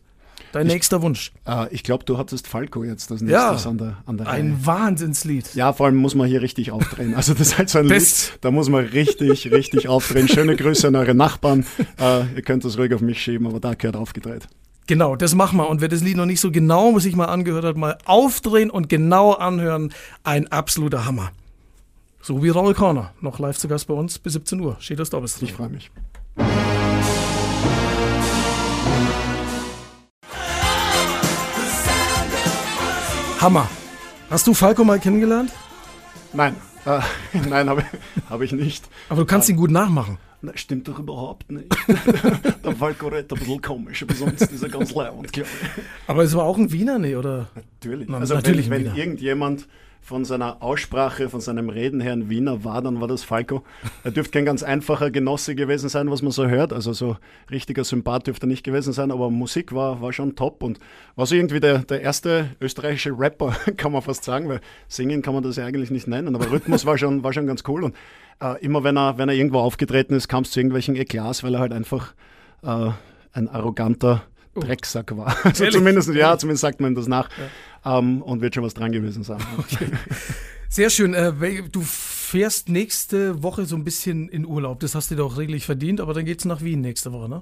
Dein 0.52 0.68
ich, 0.68 0.74
nächster 0.74 1.02
Wunsch. 1.02 1.32
Äh, 1.48 1.74
ich 1.74 1.84
glaube, 1.84 2.04
du 2.06 2.18
hattest 2.18 2.48
Falco 2.48 2.84
jetzt 2.84 3.12
das 3.12 3.22
nächste 3.22 3.34
ja, 3.34 3.52
an 3.52 3.78
der, 3.78 3.98
an 4.06 4.18
der 4.18 4.28
Ein 4.28 4.52
Reihe. 4.52 4.66
Wahnsinnslied. 4.66 5.54
Ja, 5.56 5.74
vor 5.74 5.86
allem 5.86 5.98
muss 5.98 6.16
man 6.16 6.28
hier 6.28 6.42
richtig 6.42 6.72
aufdrehen. 6.72 7.14
Also 7.16 7.34
das 7.34 7.50
ist 7.50 7.58
halt 7.58 7.70
so 7.70 7.80
ein 7.80 7.88
Lied, 7.88 8.38
da 8.42 8.52
muss 8.52 8.70
man 8.70 8.86
richtig, 8.86 9.52
richtig 9.52 9.88
aufdrehen. 9.88 10.28
Schöne 10.28 10.56
Grüße 10.56 10.88
an 10.88 10.96
eure 10.96 11.16
Nachbarn. 11.16 11.66
Äh, 12.00 12.36
ihr 12.36 12.42
könnt 12.42 12.66
das 12.66 12.78
ruhig 12.78 12.94
auf 12.94 13.02
mich 13.02 13.22
schieben, 13.22 13.46
aber 13.48 13.60
da 13.60 13.74
gehört 13.74 13.96
aufgedreht. 13.96 14.48
Genau, 14.88 15.16
das 15.16 15.36
machen 15.36 15.58
wir. 15.58 15.70
Und 15.70 15.82
wer 15.82 15.88
das 15.88 16.02
Lied 16.02 16.18
noch 16.18 16.26
nicht 16.26 16.40
so 16.40 16.52
genau 16.52 16.98
sich 16.98 17.16
mal 17.16 17.26
angehört 17.26 17.64
hat, 17.64 17.78
mal 17.78 17.98
aufdrehen 18.06 18.72
und 18.72 18.90
genau 18.90 19.34
anhören. 19.34 19.94
Ein 20.24 20.48
absoluter 20.48 21.06
Hammer. 21.06 21.32
So 22.22 22.44
wie 22.44 22.50
Raul 22.50 22.74
Corner. 22.74 23.14
Noch 23.22 23.38
live 23.38 23.58
zu 23.58 23.68
Gast 23.68 23.88
bei 23.88 23.94
uns 23.94 24.18
bis 24.18 24.34
17 24.34 24.60
Uhr. 24.60 24.78
Steht 24.80 25.00
das 25.00 25.10
da 25.12 25.20
bis 25.20 25.42
Ich 25.42 25.54
freue 25.54 25.70
mich. 25.70 25.92
Hammer. 33.40 33.70
Hast 34.30 34.48
du 34.48 34.54
Falco 34.54 34.84
mal 34.84 35.00
kennengelernt? 35.00 35.52
Nein, 36.34 36.58
äh, 36.86 37.00
nein, 37.50 37.70
habe 37.70 37.86
hab 38.30 38.42
ich 38.42 38.52
nicht. 38.52 38.90
Aber 39.08 39.22
du 39.22 39.26
kannst 39.26 39.48
ihn 39.48 39.56
gut 39.56 39.72
nachmachen. 39.72 40.18
Das 40.42 40.60
stimmt 40.60 40.90
doch 40.90 41.00
überhaupt 41.00 41.50
nicht. 41.50 41.74
der 42.66 42.76
Falco 42.76 43.08
redet 43.08 43.32
ein 43.32 43.40
bisschen 43.40 43.62
komisch, 43.62 44.04
aber 44.04 44.14
sonst 44.14 44.42
ist 44.42 44.62
er 44.62 44.68
ganz 44.68 44.94
leibend, 44.94 45.32
glaube 45.32 45.48
ich. 45.50 45.84
Aber 46.08 46.24
es 46.24 46.36
war 46.36 46.44
auch 46.44 46.58
ein 46.58 46.72
Wiener, 46.74 47.00
nee, 47.00 47.16
oder? 47.16 47.48
Natürlich. 47.56 48.10
Na, 48.10 48.18
also 48.18 48.36
natürlich 48.36 48.70
wenn, 48.70 48.86
wenn 48.86 48.96
irgendjemand 48.96 49.68
von 50.02 50.26
seiner 50.26 50.64
Aussprache, 50.64 51.30
von 51.30 51.42
seinem 51.42 51.70
Reden 51.70 52.02
her 52.02 52.14
ein 52.14 52.30
Wiener 52.30 52.64
war, 52.64 52.82
dann 52.82 53.00
war 53.00 53.08
das 53.08 53.24
Falco. 53.24 53.64
Er 54.04 54.12
dürfte 54.12 54.32
kein 54.32 54.46
ganz 54.46 54.64
einfacher 54.64 55.12
Genosse 55.12 55.56
gewesen 55.56 55.90
sein, 55.90 56.10
was 56.10 56.22
man 56.22 56.32
so 56.32 56.48
hört. 56.48 56.74
Also 56.74 56.94
so 56.94 57.18
richtiger 57.52 57.84
Sympath 57.84 58.28
dürfte 58.28 58.46
er 58.46 58.50
nicht 58.50 58.64
gewesen 58.64 58.94
sein, 58.94 59.12
aber 59.12 59.30
Musik 59.30 59.74
war, 59.74 60.02
war 60.02 60.12
schon 60.12 60.36
top 60.36 60.64
und 60.64 60.80
war 61.16 61.26
so 61.26 61.36
irgendwie 61.36 61.60
der, 61.60 61.80
der 61.80 62.02
erste 62.02 62.50
österreichische 62.60 63.12
Rapper, 63.18 63.56
kann 63.78 63.92
man 63.92 64.02
fast 64.02 64.24
sagen, 64.24 64.50
weil 64.50 64.62
singen 64.88 65.22
kann 65.22 65.34
man 65.34 65.44
das 65.44 65.58
ja 65.58 65.66
eigentlich 65.66 65.92
nicht 65.92 66.08
nennen, 66.08 66.36
aber 66.36 66.50
Rhythmus 66.52 66.86
war 66.86 66.98
schon, 66.98 67.24
war 67.24 67.34
schon 67.34 67.48
ganz 67.48 67.64
cool 67.68 67.84
und 67.84 67.96
äh, 68.42 68.64
immer 68.64 68.84
wenn 68.84 68.98
er, 68.98 69.18
wenn 69.18 69.30
er 69.30 69.36
irgendwo 69.36 69.60
aufgetreten 69.60 70.14
ist, 70.14 70.28
kam 70.28 70.44
es 70.44 70.52
zu 70.52 70.60
irgendwelchen 70.60 70.96
Eklats, 70.96 71.44
weil 71.44 71.54
er 71.54 71.60
halt 71.60 71.74
einfach 71.74 72.14
äh, 72.64 72.90
ein 73.34 73.48
arroganter 73.48 74.24
Drecksack 74.60 75.16
war. 75.18 75.36
Also 75.44 75.64
Ehrlich? 75.64 75.78
zumindest, 75.78 76.14
ja, 76.14 76.38
zumindest 76.38 76.62
sagt 76.62 76.82
man 76.82 76.96
das 76.96 77.08
nach. 77.08 77.30
Ähm, 77.86 78.22
und 78.22 78.42
wird 78.42 78.56
schon 78.56 78.64
was 78.64 78.74
dran 78.74 78.92
gewesen 78.92 79.24
sein. 79.24 79.40
Sehr 80.70 80.90
schön. 80.90 81.14
Äh, 81.14 81.34
du 81.72 81.82
fährst 81.82 82.70
nächste 82.70 83.42
Woche 83.42 83.66
so 83.66 83.76
ein 83.76 83.84
bisschen 83.84 84.30
in 84.30 84.46
Urlaub. 84.46 84.80
Das 84.82 84.94
hast 84.94 85.10
du 85.10 85.16
dir 85.16 85.22
doch 85.22 85.38
redlich 85.38 85.66
verdient, 85.66 86.00
aber 86.00 86.14
dann 86.14 86.26
geht's 86.26 86.46
nach 86.46 86.62
Wien 86.62 86.82
nächste 86.82 87.12
Woche, 87.12 87.28
ne? 87.28 87.42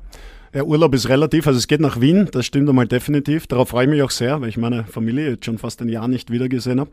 Ja, 0.53 0.63
Urlaub 0.63 0.95
ist 0.95 1.09
relativ, 1.09 1.45
also 1.45 1.57
es 1.57 1.67
geht 1.67 1.81
nach 1.81 1.99
Wien, 1.99 2.29
das 2.31 2.45
stimmt 2.45 2.69
einmal 2.69 2.87
definitiv. 2.87 3.47
Darauf 3.47 3.69
freue 3.69 3.83
ich 3.83 3.89
mich 3.89 4.01
auch 4.01 4.11
sehr, 4.11 4.39
weil 4.39 4.47
ich 4.47 4.57
meine 4.57 4.85
Familie 4.85 5.31
jetzt 5.31 5.45
schon 5.45 5.57
fast 5.57 5.81
ein 5.81 5.89
Jahr 5.89 6.07
nicht 6.07 6.31
wiedergesehen 6.31 6.79
habe. 6.79 6.91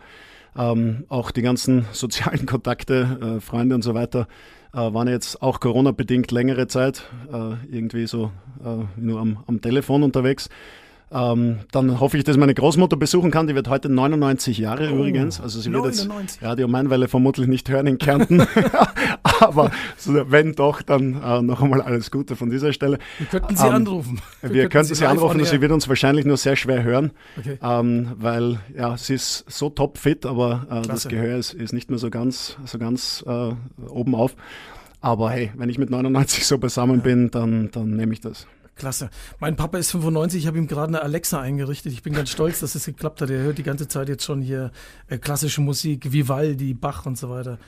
Ähm, 0.57 1.05
auch 1.09 1.31
die 1.31 1.43
ganzen 1.43 1.85
sozialen 1.93 2.47
Kontakte, 2.47 3.37
äh, 3.37 3.41
Freunde 3.41 3.77
und 3.77 3.83
so 3.83 3.95
weiter, 3.95 4.27
waren 4.77 5.09
jetzt 5.09 5.43
auch 5.43 5.61
Corona-bedingt 5.61 6.31
längere 6.31 6.67
Zeit 6.67 7.05
äh, 7.33 7.55
irgendwie 7.71 8.07
so 8.07 8.31
äh, 8.65 8.85
nur 8.97 9.21
am, 9.21 9.39
am 9.47 9.61
Telefon 9.61 10.03
unterwegs. 10.03 10.49
Ähm, 11.13 11.61
dann 11.71 12.01
hoffe 12.01 12.19
ich, 12.19 12.25
dass 12.25 12.37
meine 12.37 12.55
Großmutter 12.55 12.97
besuchen 12.97 13.31
kann. 13.31 13.47
Die 13.47 13.55
wird 13.55 13.69
heute 13.69 13.89
99 13.89 14.59
Jahre 14.59 14.91
übrigens. 14.91 15.41
Also 15.41 15.61
sie 15.61 15.73
wird 15.73 15.85
jetzt 15.85 16.07
99. 16.09 16.43
Radio 16.43 16.67
Mainwelle 16.67 17.07
vermutlich 17.09 17.47
nicht 17.47 17.69
hören 17.69 17.87
in 17.87 17.99
Kärnten. 17.99 18.43
Aber 19.41 19.71
wenn 20.05 20.55
doch, 20.55 20.83
dann 20.83 21.23
äh, 21.23 21.43
noch 21.43 21.63
einmal 21.63 21.83
alles 21.83 22.11
Gute 22.11 22.37
von 22.37 22.51
dieser 22.51 22.73
Stelle. 22.73 22.99
Wir 23.19 23.27
könnten 23.27 23.57
sie 23.57 23.67
Ähm, 23.67 23.75
anrufen. 23.75 24.21
Wir, 24.43 24.69
könnten 24.69 24.95
sie 24.95 25.03
live 25.05 25.13
anrufen 25.13 25.41
und 25.41 25.47
sie 25.47 25.61
wird 25.61 25.73
uns 25.73 25.89
wahrscheinlich 25.89 26.25
nur 26.25 26.37
sehr 26.37 26.57
schwer 26.57 26.83
hören, 26.83 27.13
Okay. 27.39 27.59
ähm, 27.63 28.13
weil 28.19 28.59
ja, 28.77 28.97
sie 28.97 29.15
ist 29.15 29.45
so 29.49 29.71
topfit, 29.71 30.27
aber 30.27 30.67
äh, 30.71 30.87
das. 30.87 31.07
Gehör 31.09 31.37
ist, 31.37 31.53
ist 31.53 31.73
nicht 31.73 31.91
mehr 31.91 31.99
so 31.99 32.09
ganz, 32.11 32.57
so 32.65 32.79
ganz 32.79 33.23
äh, 33.27 33.53
oben 33.89 34.15
auf. 34.15 34.35
Aber 35.01 35.31
hey, 35.31 35.53
wenn 35.57 35.69
ich 35.69 35.77
mit 35.79 35.91
99 35.91 36.47
so 36.47 36.57
beisammen 36.59 37.03
bin, 37.03 37.31
dann, 37.31 37.71
dann 37.73 37.91
nehme 37.91 38.13
ich 38.15 38.21
das. 38.21 38.47
Klasse. 38.77 39.11
Mein 39.41 39.57
Papa 39.57 39.79
ist 39.79 39.91
95, 39.91 40.43
ich 40.43 40.47
habe 40.47 40.59
ihm 40.59 40.67
gerade 40.67 40.89
eine 40.89 41.03
Alexa 41.03 41.41
eingerichtet. 41.41 41.93
Ich 41.93 42.03
bin 42.03 42.13
ganz 42.13 42.31
stolz, 42.31 42.61
dass 42.61 42.75
es 42.75 42.85
geklappt 42.85 43.21
hat. 43.21 43.31
Er 43.31 43.43
hört 43.43 43.59
die 43.59 43.63
ganze 43.63 43.89
Zeit 43.89 44.09
jetzt 44.09 44.25
schon 44.25 44.43
hier 44.43 44.71
äh, 45.09 45.19
klassische 45.19 45.61
Musik, 45.61 46.13
Vivaldi, 46.13 46.75
Bach 46.75 47.07
und 47.07 47.17
so 47.17 47.31
weiter. 47.31 47.59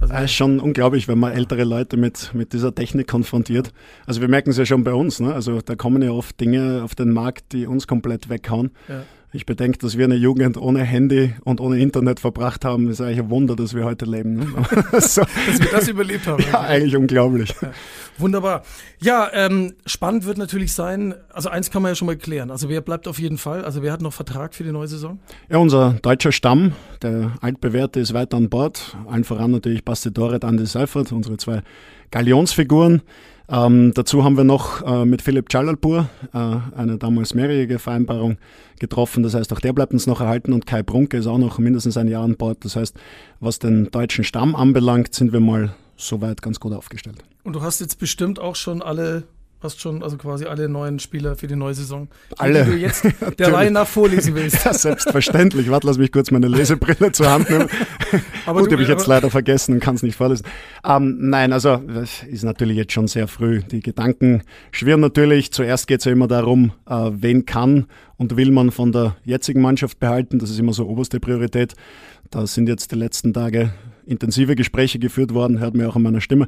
Also, 0.00 0.14
Es 0.14 0.24
ist 0.24 0.32
schon 0.32 0.58
unglaublich, 0.58 1.06
wenn 1.06 1.18
man 1.18 1.32
ältere 1.32 1.64
Leute 1.64 1.96
mit, 1.96 2.34
mit 2.34 2.52
dieser 2.52 2.74
Technik 2.74 3.06
konfrontiert. 3.08 3.72
Also 4.04 4.20
wir 4.20 4.28
merken 4.28 4.50
es 4.50 4.56
ja 4.56 4.66
schon 4.66 4.82
bei 4.82 4.92
uns. 4.94 5.20
Ne? 5.20 5.32
Also 5.32 5.60
da 5.60 5.76
kommen 5.76 6.02
ja 6.02 6.10
oft 6.10 6.40
Dinge 6.40 6.82
auf 6.82 6.94
den 6.94 7.10
Markt, 7.10 7.52
die 7.52 7.66
uns 7.66 7.86
komplett 7.86 8.28
weghauen. 8.28 8.72
ja. 8.88 9.04
Ich 9.34 9.46
bedenke, 9.46 9.78
dass 9.78 9.96
wir 9.96 10.04
eine 10.04 10.14
Jugend 10.16 10.58
ohne 10.58 10.82
Handy 10.84 11.32
und 11.44 11.58
ohne 11.62 11.78
Internet 11.80 12.20
verbracht 12.20 12.66
haben. 12.66 12.90
ist 12.90 13.00
eigentlich 13.00 13.20
ein 13.20 13.30
Wunder, 13.30 13.56
dass 13.56 13.72
wir 13.72 13.82
heute 13.84 14.04
leben. 14.04 14.34
Ne? 14.34 14.46
so, 15.00 15.22
Dass 15.46 15.58
wir 15.58 15.70
das 15.70 15.88
überlebt 15.88 16.26
haben. 16.26 16.44
ja, 16.52 16.60
eigentlich 16.60 16.94
unglaublich. 16.94 17.54
Wunderbar. 18.18 18.62
Ja, 19.00 19.30
ähm, 19.32 19.72
spannend 19.86 20.26
wird 20.26 20.36
natürlich 20.36 20.74
sein, 20.74 21.14
also 21.32 21.48
eins 21.48 21.70
kann 21.70 21.80
man 21.80 21.92
ja 21.92 21.94
schon 21.94 22.06
mal 22.06 22.16
klären. 22.16 22.50
Also 22.50 22.68
wer 22.68 22.82
bleibt 22.82 23.08
auf 23.08 23.18
jeden 23.18 23.38
Fall? 23.38 23.64
Also 23.64 23.82
wer 23.82 23.90
hat 23.92 24.02
noch 24.02 24.12
Vertrag 24.12 24.54
für 24.54 24.64
die 24.64 24.72
neue 24.72 24.88
Saison? 24.88 25.18
Ja, 25.48 25.56
unser 25.56 25.94
deutscher 26.02 26.32
Stamm, 26.32 26.72
der 27.00 27.32
altbewährte, 27.40 28.00
ist 28.00 28.12
weiter 28.12 28.36
an 28.36 28.50
Bord. 28.50 28.94
Allen 29.08 29.24
voran 29.24 29.50
natürlich 29.50 29.82
Bastidore, 29.82 30.42
Andi 30.42 30.66
Seifert, 30.66 31.10
unsere 31.10 31.38
zwei 31.38 31.62
Galionsfiguren. 32.10 33.00
Ähm, 33.52 33.92
dazu 33.94 34.24
haben 34.24 34.38
wir 34.38 34.44
noch 34.44 34.82
äh, 34.82 35.04
mit 35.04 35.20
Philipp 35.20 35.50
Chalalpur 35.50 36.08
äh, 36.32 36.38
eine 36.74 36.96
damals 36.96 37.34
mehrjährige 37.34 37.78
Vereinbarung 37.78 38.38
getroffen. 38.80 39.22
Das 39.22 39.34
heißt, 39.34 39.52
auch 39.52 39.60
der 39.60 39.74
bleibt 39.74 39.92
uns 39.92 40.06
noch 40.06 40.22
erhalten 40.22 40.54
und 40.54 40.66
Kai 40.66 40.82
Brunke 40.82 41.18
ist 41.18 41.26
auch 41.26 41.36
noch 41.36 41.58
mindestens 41.58 41.98
ein 41.98 42.08
Jahr 42.08 42.24
an 42.24 42.36
Bord. 42.36 42.64
Das 42.64 42.76
heißt, 42.76 42.96
was 43.40 43.58
den 43.58 43.90
deutschen 43.90 44.24
Stamm 44.24 44.56
anbelangt, 44.56 45.14
sind 45.14 45.34
wir 45.34 45.40
mal 45.40 45.74
soweit 45.98 46.40
ganz 46.40 46.60
gut 46.60 46.72
aufgestellt. 46.72 47.22
Und 47.44 47.52
du 47.52 47.60
hast 47.60 47.80
jetzt 47.80 47.98
bestimmt 47.98 48.38
auch 48.38 48.56
schon 48.56 48.80
alle, 48.80 49.24
hast 49.62 49.80
schon 49.80 50.02
also 50.02 50.16
quasi 50.16 50.44
alle 50.44 50.68
neuen 50.68 50.98
Spieler 50.98 51.36
für 51.36 51.46
die 51.46 51.56
neue 51.56 51.74
Saison, 51.74 52.08
die 52.30 52.40
Alle. 52.40 52.64
du 52.64 52.76
jetzt 52.76 53.06
der 53.38 53.52
Reihe 53.52 53.70
nach 53.70 53.86
vorlesen 53.86 54.34
willst. 54.34 54.52
Ja, 54.64 54.74
selbstverständlich. 54.74 55.70
Warte, 55.70 55.86
lass 55.86 55.98
mich 55.98 56.12
kurz 56.12 56.30
meine 56.30 56.46
Lesebrille 56.46 57.10
zur 57.12 57.30
Hand 57.30 57.50
nehmen. 57.50 57.68
Aber 58.46 58.60
Gut, 58.60 58.72
habe 58.72 58.82
ich 58.82 58.88
jetzt 58.88 59.06
leider 59.06 59.28
vergessen 59.30 59.74
und 59.74 59.80
kann 59.80 59.96
es 59.96 60.02
nicht 60.02 60.14
vorlesen. 60.14 60.46
Ähm, 60.84 61.16
nein, 61.18 61.52
also 61.52 61.76
das 61.78 62.22
ist 62.22 62.44
natürlich 62.44 62.76
jetzt 62.76 62.92
schon 62.92 63.08
sehr 63.08 63.26
früh. 63.28 63.62
Die 63.62 63.80
Gedanken 63.80 64.42
schwirren 64.70 65.00
natürlich. 65.00 65.52
Zuerst 65.52 65.86
geht 65.86 66.00
es 66.00 66.04
ja 66.04 66.12
immer 66.12 66.28
darum, 66.28 66.72
äh, 66.88 67.10
wen 67.12 67.44
kann 67.44 67.86
und 68.18 68.36
will 68.36 68.52
man 68.52 68.70
von 68.70 68.92
der 68.92 69.16
jetzigen 69.24 69.60
Mannschaft 69.60 69.98
behalten. 69.98 70.38
Das 70.38 70.50
ist 70.50 70.60
immer 70.60 70.72
so 70.72 70.86
oberste 70.86 71.18
Priorität. 71.18 71.74
Da 72.30 72.46
sind 72.46 72.68
jetzt 72.68 72.92
die 72.92 72.96
letzten 72.96 73.32
Tage 73.32 73.72
intensive 74.06 74.56
Gespräche 74.56 74.98
geführt 74.98 75.34
worden, 75.34 75.60
hört 75.60 75.74
man 75.74 75.86
auch 75.86 75.96
an 75.96 76.02
meiner 76.02 76.20
Stimme. 76.20 76.46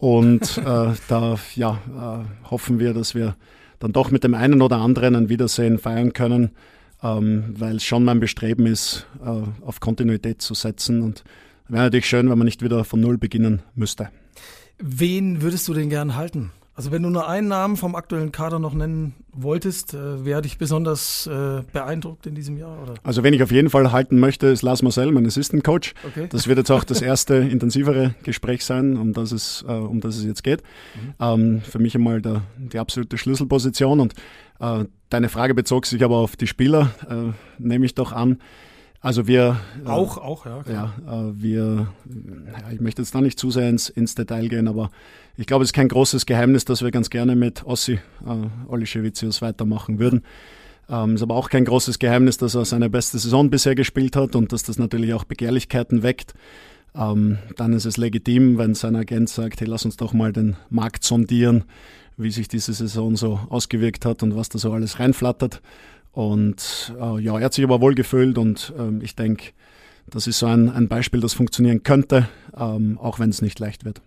Und 0.00 0.56
äh, 0.56 0.94
da 1.08 1.38
ja, 1.54 1.78
äh, 1.88 2.48
hoffen 2.50 2.78
wir, 2.78 2.94
dass 2.94 3.14
wir 3.14 3.36
dann 3.80 3.92
doch 3.92 4.10
mit 4.10 4.24
dem 4.24 4.34
einen 4.34 4.62
oder 4.62 4.78
anderen 4.78 5.14
ein 5.14 5.28
Wiedersehen 5.28 5.78
feiern 5.78 6.14
können, 6.14 6.52
ähm, 7.02 7.54
weil 7.58 7.76
es 7.76 7.84
schon 7.84 8.04
mein 8.04 8.18
Bestreben 8.18 8.64
ist, 8.64 9.06
äh, 9.22 9.42
auf 9.62 9.80
Kontinuität 9.80 10.40
zu 10.40 10.54
setzen. 10.54 11.02
Und 11.02 11.22
wäre 11.68 11.84
natürlich 11.84 12.06
schön, 12.06 12.30
wenn 12.30 12.38
man 12.38 12.46
nicht 12.46 12.62
wieder 12.62 12.84
von 12.84 13.00
Null 13.00 13.18
beginnen 13.18 13.60
müsste. 13.74 14.08
Wen 14.78 15.42
würdest 15.42 15.68
du 15.68 15.74
denn 15.74 15.90
gern 15.90 16.16
halten? 16.16 16.50
Also 16.80 16.92
wenn 16.92 17.02
du 17.02 17.10
nur 17.10 17.28
einen 17.28 17.48
Namen 17.48 17.76
vom 17.76 17.94
aktuellen 17.94 18.32
Kader 18.32 18.58
noch 18.58 18.72
nennen 18.72 19.12
wolltest, 19.34 19.92
äh, 19.92 20.24
wer 20.24 20.40
dich 20.40 20.56
besonders 20.56 21.26
äh, 21.26 21.60
beeindruckt 21.74 22.26
in 22.26 22.34
diesem 22.34 22.56
Jahr? 22.56 22.82
Oder? 22.82 22.94
Also 23.02 23.22
wen 23.22 23.34
ich 23.34 23.42
auf 23.42 23.52
jeden 23.52 23.68
Fall 23.68 23.92
halten 23.92 24.18
möchte, 24.18 24.46
ist 24.46 24.62
Lars 24.62 24.80
Marcel, 24.80 25.12
mein 25.12 25.26
Assistant 25.26 25.62
Coach. 25.62 25.92
Okay. 26.08 26.28
Das 26.30 26.48
wird 26.48 26.56
jetzt 26.56 26.70
auch 26.70 26.82
das 26.82 27.02
erste 27.02 27.34
intensivere 27.50 28.14
Gespräch 28.22 28.64
sein, 28.64 28.96
um 28.96 29.12
das 29.12 29.30
es, 29.30 29.62
äh, 29.68 29.72
um 29.72 30.00
das 30.00 30.16
es 30.16 30.24
jetzt 30.24 30.42
geht. 30.42 30.62
Ähm, 31.20 31.60
für 31.60 31.78
mich 31.78 31.94
einmal 31.94 32.22
der, 32.22 32.44
die 32.56 32.78
absolute 32.78 33.18
Schlüsselposition. 33.18 34.00
Und 34.00 34.14
äh, 34.58 34.86
deine 35.10 35.28
Frage 35.28 35.52
bezog 35.54 35.84
sich 35.84 36.02
aber 36.02 36.16
auf 36.16 36.36
die 36.36 36.46
Spieler, 36.46 36.92
äh, 37.10 37.34
nehme 37.58 37.84
ich 37.84 37.94
doch 37.94 38.12
an. 38.12 38.38
Also 39.00 39.26
wir 39.26 39.58
äh, 39.84 39.88
auch, 39.88 40.18
auch, 40.18 40.44
ja. 40.44 40.62
klar. 40.62 40.94
Ja, 41.06 41.28
äh, 41.28 41.42
wir, 41.42 41.88
ja, 42.06 42.72
ich 42.72 42.80
möchte 42.80 43.00
jetzt 43.00 43.14
da 43.14 43.20
nicht 43.20 43.38
zu 43.38 43.50
sehr 43.50 43.68
ins, 43.68 43.88
ins 43.88 44.14
Detail 44.14 44.48
gehen, 44.48 44.68
aber 44.68 44.90
ich 45.36 45.46
glaube, 45.46 45.64
es 45.64 45.70
ist 45.70 45.74
kein 45.74 45.88
großes 45.88 46.26
Geheimnis, 46.26 46.66
dass 46.66 46.82
wir 46.82 46.90
ganz 46.90 47.08
gerne 47.08 47.34
mit 47.34 47.64
Ossi 47.64 47.94
äh, 47.94 48.68
Olischewitzius 48.68 49.40
weitermachen 49.40 49.98
würden. 49.98 50.22
Ähm, 50.90 51.14
ist 51.14 51.22
aber 51.22 51.36
auch 51.36 51.48
kein 51.48 51.64
großes 51.64 51.98
Geheimnis, 51.98 52.36
dass 52.36 52.54
er 52.54 52.64
seine 52.66 52.90
beste 52.90 53.18
Saison 53.18 53.48
bisher 53.48 53.74
gespielt 53.74 54.16
hat 54.16 54.36
und 54.36 54.52
dass 54.52 54.64
das 54.64 54.78
natürlich 54.78 55.14
auch 55.14 55.24
Begehrlichkeiten 55.24 56.02
weckt. 56.02 56.34
Ähm, 56.94 57.38
dann 57.56 57.72
ist 57.72 57.86
es 57.86 57.96
legitim, 57.96 58.58
wenn 58.58 58.74
sein 58.74 58.96
Agent 58.96 59.30
sagt, 59.30 59.60
hey, 59.60 59.68
lass 59.68 59.84
uns 59.84 59.96
doch 59.96 60.12
mal 60.12 60.32
den 60.32 60.56
Markt 60.68 61.04
sondieren, 61.04 61.64
wie 62.16 62.30
sich 62.30 62.48
diese 62.48 62.74
Saison 62.74 63.16
so 63.16 63.40
ausgewirkt 63.48 64.04
hat 64.04 64.22
und 64.22 64.36
was 64.36 64.50
da 64.50 64.58
so 64.58 64.72
alles 64.72 64.98
reinflattert. 64.98 65.62
Und 66.12 66.92
äh, 67.00 67.20
ja, 67.20 67.38
er 67.38 67.44
hat 67.44 67.54
sich 67.54 67.64
aber 67.64 67.80
wohl 67.80 67.94
gefühlt 67.94 68.36
und 68.36 68.72
ähm, 68.78 69.00
ich 69.02 69.14
denke, 69.14 69.52
das 70.08 70.26
ist 70.26 70.40
so 70.40 70.46
ein, 70.46 70.68
ein 70.68 70.88
Beispiel, 70.88 71.20
das 71.20 71.34
funktionieren 71.34 71.82
könnte, 71.82 72.28
ähm, 72.56 72.98
auch 73.00 73.18
wenn 73.20 73.30
es 73.30 73.42
nicht 73.42 73.58
leicht 73.58 73.84
wird. 73.84 74.02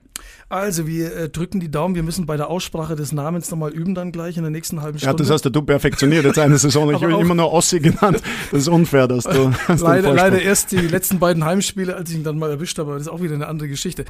Also, 0.49 0.85
wir 0.85 1.15
äh, 1.15 1.29
drücken 1.29 1.59
die 1.59 1.71
Daumen. 1.71 1.95
Wir 1.95 2.03
müssen 2.03 2.25
bei 2.25 2.37
der 2.37 2.49
Aussprache 2.49 2.95
des 2.95 3.11
Namens 3.11 3.49
nochmal 3.49 3.71
üben, 3.71 3.95
dann 3.95 4.11
gleich 4.11 4.37
in 4.37 4.43
der 4.43 4.51
nächsten 4.51 4.81
halben 4.81 4.99
Stunde. 4.99 5.13
Ja, 5.13 5.17
das 5.17 5.29
hast 5.29 5.43
du 5.43 5.61
perfektioniert 5.61 6.25
jetzt 6.25 6.37
eine 6.37 6.57
Saison. 6.57 6.93
Ich 6.93 6.99
bin 6.99 7.11
immer 7.11 7.33
nur 7.33 7.51
Ossi 7.51 7.79
genannt. 7.79 8.21
Das 8.51 8.61
ist 8.61 8.67
unfair, 8.67 9.07
dass 9.07 9.23
du. 9.23 9.51
Dass 9.67 9.81
leider, 9.81 10.09
du 10.09 10.15
leider 10.15 10.41
erst 10.41 10.71
die 10.71 10.77
letzten 10.77 11.19
beiden 11.19 11.43
Heimspiele, 11.43 11.95
als 11.95 12.11
ich 12.11 12.17
ihn 12.17 12.23
dann 12.23 12.37
mal 12.37 12.51
erwischt 12.51 12.77
habe. 12.77 12.91
Aber 12.91 12.99
das 12.99 13.07
ist 13.07 13.13
auch 13.13 13.21
wieder 13.21 13.35
eine 13.35 13.47
andere 13.47 13.67
Geschichte. 13.69 14.05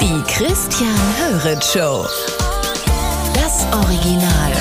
Die 0.00 0.22
Christian 0.32 0.94
Höret 1.18 1.64
Show. 1.64 2.06
Das 3.46 3.64
Original. 3.66 4.52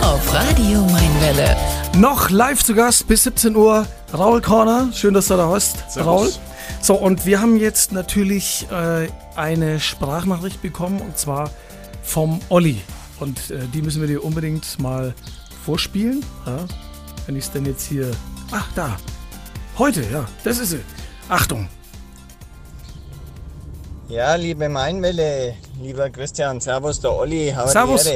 Auf 0.00 0.32
Radio 0.32 0.80
Mainwelle. 0.86 1.54
Noch 1.98 2.30
live 2.30 2.64
zu 2.64 2.74
Gast 2.74 3.06
bis 3.06 3.24
17 3.24 3.54
Uhr. 3.54 3.86
Raul 4.14 4.40
Corner. 4.40 4.88
Schön, 4.94 5.12
dass 5.12 5.28
du 5.28 5.36
da 5.36 5.60
Servus. 5.60 5.98
Raul. 5.98 6.32
So, 6.80 6.94
und 6.94 7.26
wir 7.26 7.42
haben 7.42 7.58
jetzt 7.58 7.92
natürlich 7.92 8.66
äh, 8.70 9.08
eine 9.36 9.78
Sprachnachricht 9.78 10.62
bekommen 10.62 11.02
und 11.02 11.18
zwar 11.18 11.50
vom 12.02 12.40
Olli. 12.48 12.80
Und 13.20 13.50
äh, 13.50 13.58
die 13.74 13.82
müssen 13.82 14.00
wir 14.00 14.08
dir 14.08 14.24
unbedingt 14.24 14.78
mal 14.78 15.14
vorspielen. 15.62 16.24
Ja? 16.46 16.64
Wenn 17.26 17.36
ich 17.36 17.44
es 17.44 17.50
denn 17.50 17.66
jetzt 17.66 17.86
hier. 17.86 18.10
Ach, 18.52 18.68
da. 18.74 18.96
Heute, 19.76 20.02
ja, 20.10 20.24
das 20.44 20.60
ist 20.60 20.70
sie. 20.70 20.80
Achtung. 21.28 21.68
Ja, 24.08 24.34
liebe 24.34 24.68
Mainwelle, 24.68 25.54
lieber 25.80 26.10
Christian, 26.10 26.60
Servus, 26.60 27.00
der 27.00 27.14
Olli, 27.14 27.50
habe 27.56 27.70
Servus. 27.70 28.06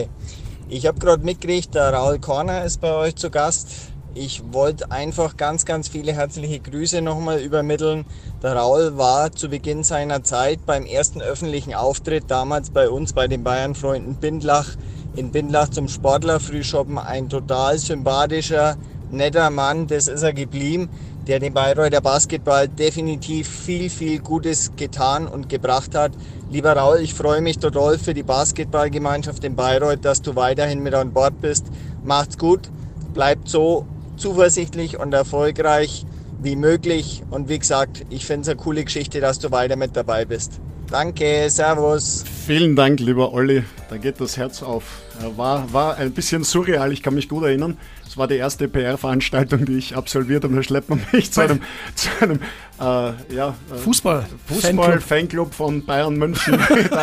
Ich 0.69 0.87
habe 0.87 0.99
gerade 0.99 1.25
mitgekriegt, 1.25 1.75
der 1.75 1.95
Raul 1.95 2.19
Korner 2.19 2.63
ist 2.65 2.83
bei 2.83 2.93
euch 2.93 3.17
zu 3.17 3.31
Gast. 3.31 3.69
Ich 4.15 4.43
wollte 4.53 4.91
einfach 4.91 5.39
ganz, 5.39 5.65
ganz 5.65 5.89
viele 5.89 6.13
herzliche 6.13 6.61
Grüße 6.61 7.01
nochmal 7.01 7.41
übermitteln. 7.41 8.05
Der 8.43 8.55
Raul 8.55 8.99
war 8.99 9.33
zu 9.33 9.49
Beginn 9.49 9.83
seiner 9.83 10.23
Zeit 10.23 10.67
beim 10.67 10.85
ersten 10.85 11.23
öffentlichen 11.23 11.75
Auftritt 11.75 12.25
damals 12.29 12.69
bei 12.69 12.91
uns, 12.91 13.15
bei 13.15 13.27
den 13.27 13.43
Bayern-Freunden 13.43 14.17
Bindlach, 14.17 14.77
in 15.17 15.31
Bindlach 15.31 15.71
zum 15.71 15.89
Sportler-Frühschoppen 15.89 16.99
ein 16.99 17.31
total 17.31 17.79
sympathischer, 17.79 18.77
netter 19.11 19.49
Mann. 19.49 19.87
Das 19.87 20.07
ist 20.07 20.23
er 20.23 20.35
geblieben, 20.35 20.91
der 21.29 21.39
dem 21.39 21.53
Bayreuther 21.53 22.01
Basketball 22.01 22.69
definitiv 22.69 23.47
viel, 23.47 23.91
viel 23.91 24.19
Gutes 24.19 24.73
getan 24.77 25.29
und 25.29 25.51
gebracht 25.51 25.95
hat. 25.95 26.13
Lieber 26.51 26.73
Raul, 26.73 27.01
ich 27.01 27.13
freue 27.13 27.43
mich 27.43 27.59
total 27.59 27.99
für 27.99 28.15
die 28.15 28.23
Basketballgemeinschaft 28.23 29.45
in 29.45 29.55
Bayreuth, 29.55 30.05
dass 30.07 30.23
du 30.23 30.35
weiterhin 30.37 30.83
mit 30.83 30.95
an 30.95 31.13
Bord 31.13 31.39
bist. 31.43 31.67
Macht's 32.03 32.39
gut, 32.39 32.71
bleibt 33.13 33.49
so 33.49 33.87
zuversichtlich 34.17 34.99
und 34.99 35.13
erfolgreich 35.13 36.07
wie 36.43 36.57
möglich. 36.57 37.23
Und 37.31 37.51
wie 37.51 37.59
gesagt, 37.59 38.07
ich 38.09 38.25
finde 38.25 38.43
es 38.43 38.49
eine 38.49 38.57
coole 38.57 38.83
Geschichte, 38.83 39.21
dass 39.21 39.39
du 39.39 39.51
weiter 39.51 39.77
mit 39.77 39.95
dabei 39.95 40.25
bist. 40.25 40.53
Danke, 40.91 41.51
Servus. 41.51 42.25
Vielen 42.47 42.75
Dank, 42.75 43.01
lieber 43.01 43.35
Olli. 43.35 43.65
Da 43.91 43.99
geht 43.99 44.19
das 44.19 44.39
Herz 44.39 44.63
auf. 44.63 45.03
War, 45.37 45.73
war 45.73 45.97
ein 45.97 46.13
bisschen 46.13 46.45
surreal, 46.45 46.93
ich 46.93 47.03
kann 47.03 47.15
mich 47.15 47.29
gut 47.29 47.45
erinnern. 47.45 47.77
Es 48.07 48.17
war 48.17 48.27
die 48.27 48.37
erste 48.37 48.69
PR-Veranstaltung, 48.69 49.65
die 49.65 49.77
ich 49.77 49.97
absolviert 49.97 50.45
habe. 50.45 50.55
Da 50.55 50.63
schleppt 50.63 50.89
man 50.89 51.01
mich 51.13 51.31
zu 51.33 51.43
einem, 51.43 51.61
zu 51.95 52.09
einem 52.21 52.41
äh, 52.81 53.35
ja, 53.35 53.55
äh, 53.73 53.77
Fußball, 53.77 54.27
Fußball 54.47 55.01
Fanclub 55.01 55.53
von 55.53 55.85
Bayern 55.85 56.17
München. 56.17 56.59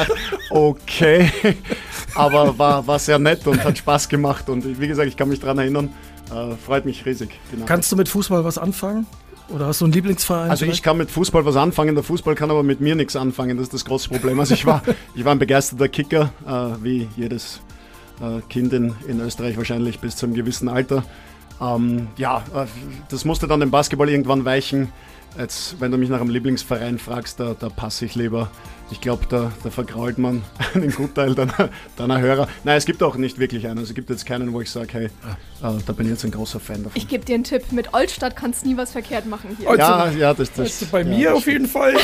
okay, 0.49 1.29
aber 2.15 2.57
war, 2.57 2.87
war 2.87 2.99
sehr 2.99 3.19
nett 3.19 3.45
und 3.45 3.63
hat 3.63 3.77
Spaß 3.77 4.09
gemacht. 4.09 4.49
Und 4.49 4.79
wie 4.79 4.87
gesagt, 4.87 5.07
ich 5.07 5.17
kann 5.17 5.29
mich 5.29 5.39
daran 5.39 5.59
erinnern, 5.59 5.89
äh, 6.31 6.55
freut 6.55 6.85
mich 6.85 7.05
riesig. 7.05 7.29
Genau. 7.51 7.65
Kannst 7.65 7.91
du 7.91 7.95
mit 7.95 8.09
Fußball 8.09 8.43
was 8.43 8.57
anfangen? 8.57 9.05
Oder 9.49 9.67
hast 9.67 9.81
du 9.81 9.85
einen 9.85 9.93
Lieblingsverein? 9.93 10.49
Also 10.49 10.65
ich 10.65 10.81
kann 10.81 10.97
mit 10.97 11.11
Fußball 11.11 11.45
was 11.45 11.55
anfangen, 11.55 11.93
der 11.93 12.03
Fußball 12.03 12.33
kann 12.33 12.49
aber 12.49 12.63
mit 12.63 12.81
mir 12.81 12.95
nichts 12.95 13.15
anfangen, 13.15 13.57
das 13.57 13.65
ist 13.65 13.73
das 13.73 13.85
große 13.85 14.09
Problem. 14.09 14.39
Also 14.39 14.55
ich 14.55 14.65
war, 14.65 14.81
ich 15.15 15.23
war 15.23 15.33
ein 15.33 15.39
begeisterter 15.39 15.87
Kicker, 15.87 16.31
äh, 16.47 16.83
wie 16.83 17.07
jedes 17.15 17.61
äh, 18.21 18.41
Kind 18.49 18.73
in, 18.73 18.95
in, 19.07 19.19
Österreich 19.19 19.57
wahrscheinlich 19.57 19.99
bis 19.99 20.15
zu 20.15 20.25
einem 20.25 20.35
gewissen 20.35 20.69
Alter. 20.69 21.03
Ähm, 21.61 22.07
ja, 22.17 22.43
äh, 22.53 22.65
das 23.09 23.25
musste 23.25 23.47
dann 23.47 23.59
dem 23.59 23.71
Basketball 23.71 24.09
irgendwann 24.09 24.45
weichen. 24.45 24.91
Jetzt, 25.37 25.79
wenn 25.81 25.91
du 25.91 25.97
mich 25.97 26.09
nach 26.09 26.21
einem 26.21 26.29
Lieblingsverein 26.29 26.97
fragst, 26.97 27.39
da, 27.39 27.55
da 27.59 27.69
passe 27.69 28.05
ich 28.05 28.15
lieber 28.15 28.49
ich 28.91 29.01
glaube, 29.01 29.25
da, 29.27 29.51
da 29.63 29.69
vergrault 29.69 30.17
man 30.17 30.43
einen 30.73 30.91
Gutteil 30.91 31.33
deiner, 31.33 31.69
deiner 31.97 32.19
Hörer. 32.19 32.47
Nein, 32.63 32.77
es 32.77 32.85
gibt 32.85 33.01
auch 33.01 33.15
nicht 33.15 33.39
wirklich 33.39 33.65
einen. 33.65 33.79
Also 33.79 33.91
es 33.91 33.95
gibt 33.95 34.09
jetzt 34.09 34.25
keinen, 34.25 34.53
wo 34.53 34.61
ich 34.61 34.69
sage, 34.69 34.89
hey, 34.91 35.05
äh, 35.05 35.09
da 35.85 35.93
bin 35.93 36.05
ich 36.05 36.11
jetzt 36.11 36.23
ein 36.23 36.31
großer 36.31 36.59
Fan 36.59 36.83
davon. 36.83 36.91
Ich 36.95 37.07
gebe 37.07 37.25
dir 37.25 37.35
einen 37.35 37.43
Tipp, 37.43 37.71
mit 37.71 37.93
Olstadt 37.93 38.35
kannst 38.35 38.63
du 38.63 38.69
nie 38.69 38.77
was 38.77 38.91
verkehrt 38.91 39.25
machen 39.25 39.55
hier. 39.57 39.75
Ja, 39.75 40.09
ja, 40.11 40.33
das, 40.33 40.51
das 40.51 40.81
also 40.81 40.85
bei 40.91 41.01
ja, 41.01 41.07
mir 41.07 41.35
auf 41.35 41.47
jeden 41.47 41.67
Fall. 41.67 41.95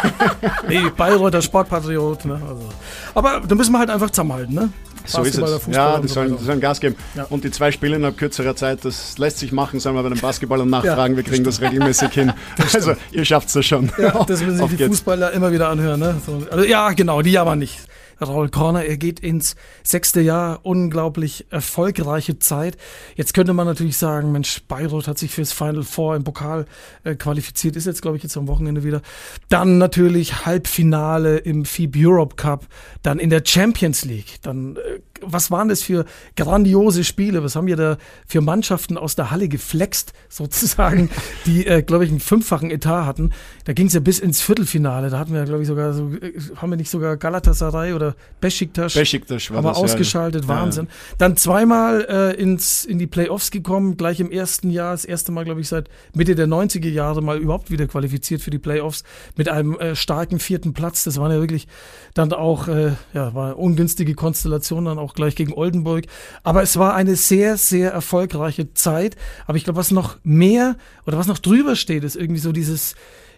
nee, 0.68 0.82
Bayreuther 0.96 1.42
Sportpatriot. 1.42 2.24
Ne? 2.24 2.34
Also. 2.34 2.68
Aber 3.14 3.42
da 3.46 3.54
müssen 3.54 3.72
wir 3.72 3.78
halt 3.78 3.90
einfach 3.90 4.10
zusammenhalten, 4.10 4.54
ne? 4.54 4.70
So 5.04 5.22
ist 5.22 5.38
es. 5.38 5.66
Ja, 5.70 5.98
die 5.98 6.08
sollen, 6.08 6.36
die 6.38 6.44
sollen 6.44 6.60
Gas 6.60 6.80
geben. 6.80 6.96
Ja. 7.14 7.26
Und 7.28 7.44
die 7.44 7.50
zwei 7.50 7.70
Spiele 7.70 7.96
innerhalb 7.96 8.16
kürzerer 8.16 8.56
Zeit, 8.56 8.84
das 8.84 9.18
lässt 9.18 9.38
sich 9.38 9.52
machen, 9.52 9.80
sollen 9.80 9.94
wir 9.94 10.02
bei 10.02 10.08
den 10.08 10.20
Basketballern 10.20 10.68
nachfragen. 10.68 11.14
Ja. 11.14 11.16
Wir 11.16 11.24
kriegen 11.24 11.44
das 11.44 11.60
regelmäßig 11.60 12.10
hin. 12.12 12.32
Also, 12.74 12.94
ihr 13.12 13.24
schafft 13.24 13.54
es 13.54 13.66
schon. 13.66 13.92
Ja, 13.98 14.24
das 14.24 14.42
müssen 14.42 14.66
sich 14.68 14.76
die. 14.78 14.86
Fußballer 14.86 15.32
immer 15.32 15.52
wieder 15.52 15.68
anhören. 15.68 16.00
Ne? 16.00 16.16
So, 16.24 16.42
also, 16.50 16.64
ja, 16.64 16.90
genau, 16.92 17.22
die 17.22 17.38
aber 17.38 17.56
nicht. 17.56 17.78
Raul 18.20 18.48
Korner, 18.48 18.84
er 18.84 18.96
geht 18.96 19.20
ins 19.20 19.56
sechste 19.82 20.20
Jahr, 20.20 20.60
unglaublich 20.62 21.46
erfolgreiche 21.50 22.38
Zeit. 22.38 22.76
Jetzt 23.16 23.34
könnte 23.34 23.52
man 23.52 23.66
natürlich 23.66 23.96
sagen, 23.96 24.32
Mensch, 24.32 24.62
Bayreuth 24.68 25.08
hat 25.08 25.18
sich 25.18 25.30
fürs 25.30 25.52
Final 25.52 25.82
Four 25.82 26.16
im 26.16 26.24
Pokal 26.24 26.66
äh, 27.04 27.14
qualifiziert, 27.14 27.76
ist 27.76 27.86
jetzt, 27.86 28.02
glaube 28.02 28.16
ich, 28.16 28.22
jetzt 28.22 28.36
am 28.36 28.48
Wochenende 28.48 28.84
wieder. 28.84 29.02
Dann 29.48 29.78
natürlich 29.78 30.46
Halbfinale 30.46 31.38
im 31.38 31.64
FIB 31.64 31.96
Europe 31.98 32.36
Cup, 32.36 32.66
dann 33.02 33.18
in 33.18 33.30
der 33.30 33.42
Champions 33.44 34.04
League, 34.04 34.38
dann 34.42 34.76
äh, 34.76 35.00
was 35.20 35.50
waren 35.50 35.68
das 35.68 35.82
für 35.82 36.04
grandiose 36.36 37.04
Spiele? 37.04 37.42
Was 37.42 37.56
haben 37.56 37.66
wir 37.66 37.76
da 37.76 37.98
für 38.26 38.40
Mannschaften 38.40 38.96
aus 38.98 39.16
der 39.16 39.30
Halle 39.30 39.48
geflext, 39.48 40.12
sozusagen, 40.28 41.10
die, 41.46 41.66
äh, 41.66 41.82
glaube 41.82 42.04
ich, 42.04 42.10
einen 42.10 42.20
fünffachen 42.20 42.70
Etat 42.70 43.06
hatten? 43.06 43.30
Da 43.64 43.72
ging 43.72 43.86
es 43.86 43.94
ja 43.94 44.00
bis 44.00 44.18
ins 44.18 44.40
Viertelfinale. 44.40 45.10
Da 45.10 45.18
hatten 45.18 45.32
wir, 45.32 45.44
glaube 45.44 45.62
ich, 45.62 45.68
sogar 45.68 45.92
so, 45.92 46.10
äh, 46.12 46.32
haben 46.56 46.70
wir 46.70 46.76
nicht 46.76 46.90
sogar 46.90 47.16
Galatasaray 47.16 47.92
oder 47.92 48.14
Besiktas, 48.40 48.94
Besiktas 48.94 49.50
war 49.50 49.62
das, 49.62 49.76
ausgeschaltet, 49.76 50.44
ja. 50.44 50.48
Wahnsinn. 50.48 50.86
Ja. 50.86 51.14
Dann 51.18 51.36
zweimal 51.36 52.06
äh, 52.08 52.40
ins, 52.40 52.84
in 52.84 52.98
die 52.98 53.06
Playoffs 53.06 53.50
gekommen, 53.50 53.96
gleich 53.96 54.20
im 54.20 54.30
ersten 54.30 54.70
Jahr, 54.70 54.92
das 54.92 55.04
erste 55.04 55.32
Mal, 55.32 55.44
glaube 55.44 55.60
ich, 55.60 55.68
seit 55.68 55.88
Mitte 56.14 56.34
der 56.34 56.46
90er 56.46 56.88
Jahre 56.88 57.22
mal 57.22 57.38
überhaupt 57.38 57.70
wieder 57.70 57.86
qualifiziert 57.86 58.40
für 58.40 58.50
die 58.50 58.58
Playoffs 58.58 59.04
mit 59.36 59.48
einem 59.48 59.78
äh, 59.78 59.94
starken 59.94 60.38
vierten 60.38 60.72
Platz. 60.72 61.04
Das 61.04 61.18
waren 61.18 61.30
ja 61.30 61.40
wirklich 61.40 61.68
dann 62.14 62.32
auch, 62.32 62.68
äh, 62.68 62.92
ja, 63.12 63.34
war 63.34 63.46
eine 63.46 63.56
ungünstige 63.56 64.14
Konstellation 64.14 64.84
dann 64.84 64.98
auch 64.98 65.03
gleich 65.12 65.36
gegen 65.36 65.52
Oldenburg. 65.52 66.06
Aber 66.42 66.62
es 66.62 66.78
war 66.78 66.94
eine 66.94 67.16
sehr, 67.16 67.58
sehr 67.58 67.92
erfolgreiche 67.92 68.72
Zeit. 68.72 69.16
Aber 69.46 69.58
ich 69.58 69.64
glaube, 69.64 69.78
was 69.78 69.90
noch 69.90 70.16
mehr 70.22 70.76
oder 71.06 71.18
was 71.18 71.26
noch 71.26 71.38
drüber 71.38 71.76
steht, 71.76 72.04
ist 72.04 72.16
irgendwie 72.16 72.40
so 72.40 72.52
dieses, 72.52 72.94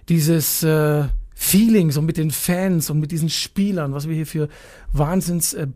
dieses 0.09 0.63
äh, 0.63 1.07
Feeling 1.35 1.91
so 1.91 2.01
mit 2.01 2.17
den 2.17 2.31
Fans 2.31 2.89
und 2.89 3.01
mit 3.01 3.11
diesen 3.11 3.29
Spielern, 3.29 3.93
was 3.93 4.09
wir 4.09 4.15
hier 4.15 4.27
für 4.27 4.49
Wahnsinns 4.93 5.53
äh, 5.55 5.67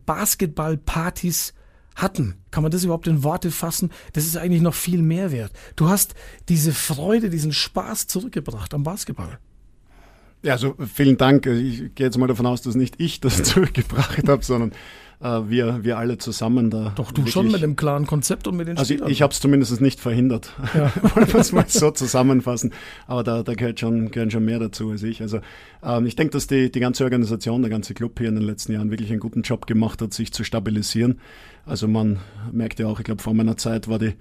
hatten. 1.97 2.35
Kann 2.51 2.63
man 2.63 2.73
das 2.73 2.85
überhaupt 2.85 3.07
in 3.07 3.23
Worte 3.25 3.51
fassen? 3.51 3.91
Das 4.13 4.25
ist 4.25 4.37
eigentlich 4.37 4.63
noch 4.63 4.75
viel 4.75 5.03
mehr 5.03 5.33
wert. 5.33 5.53
Du 5.77 5.89
hast 5.89 6.15
diese 6.49 6.73
Freude, 6.73 7.31
diesen 7.31 7.53
Spaß 7.53 8.07
zurückgebracht 8.07 8.73
am 8.75 8.85
Basketball. 8.85 9.39
Ja, 10.43 10.55
also 10.55 10.75
vielen 10.93 11.19
Dank. 11.19 11.47
Ich 11.47 11.95
gehe 11.95 12.07
jetzt 12.07 12.17
mal 12.17 12.27
davon 12.27 12.47
aus, 12.47 12.63
dass 12.63 12.75
nicht 12.75 12.99
ich 12.99 13.21
das 13.21 13.43
zurückgebracht 13.43 14.29
habe, 14.29 14.43
sondern 14.43 14.73
wir, 15.29 15.85
wir 15.85 15.99
alle 15.99 16.19
zusammen 16.19 16.71
da. 16.71 16.93
Doch, 16.97 17.13
du 17.13 17.19
wirklich, 17.19 17.35
schon 17.35 17.51
mit 17.51 17.63
dem 17.63 17.77
klaren 17.77 18.07
Konzept 18.07 18.47
und 18.47 18.57
mit 18.57 18.69
den 18.69 18.79
Also 18.79 18.95
Spielern. 18.95 19.09
ich, 19.09 19.17
ich 19.19 19.23
habe 19.23 19.33
es 19.33 19.41
zumindest 19.41 19.81
nicht 19.81 20.01
verhindert, 20.01 20.55
ja. 20.75 20.93
wollen 21.15 21.33
wir 21.33 21.41
es 21.41 21.53
mal 21.53 21.67
so 21.69 21.91
zusammenfassen. 21.91 22.73
Aber 23.07 23.23
da, 23.23 23.43
da 23.43 23.55
gehört 23.55 23.81
schon, 23.81 24.11
gehören 24.11 24.31
schon 24.31 24.45
mehr 24.45 24.59
dazu 24.59 24.91
als 24.91 25.03
ich. 25.03 25.21
Also 25.21 25.41
ähm, 25.83 26.07
ich 26.07 26.17
denke, 26.17 26.33
dass 26.33 26.47
die, 26.47 26.73
die 26.73 26.81
ganze 26.81 27.05
Organisation, 27.05 27.63
der 27.63 27.71
ganze 27.71 27.95
Club 27.95 28.19
hier 28.19 28.29
in 28.29 28.37
den 28.37 28.45
letzten 28.45 28.73
Jahren 28.73 28.91
wirklich 28.91 29.11
einen 29.11 29.21
guten 29.21 29.43
Job 29.43 29.67
gemacht 29.67 30.01
hat, 30.01 30.15
sich 30.15 30.33
zu 30.33 30.43
stabilisieren. 30.43 31.21
Also 31.67 31.87
man 31.87 32.19
merkt 32.51 32.81
ja 32.81 32.87
auch, 32.87 32.99
ich 32.99 33.05
glaube, 33.05 33.23
vor 33.23 33.35
meiner 33.35 33.57
Zeit 33.57 33.89
war 33.89 33.99
die 33.99 34.15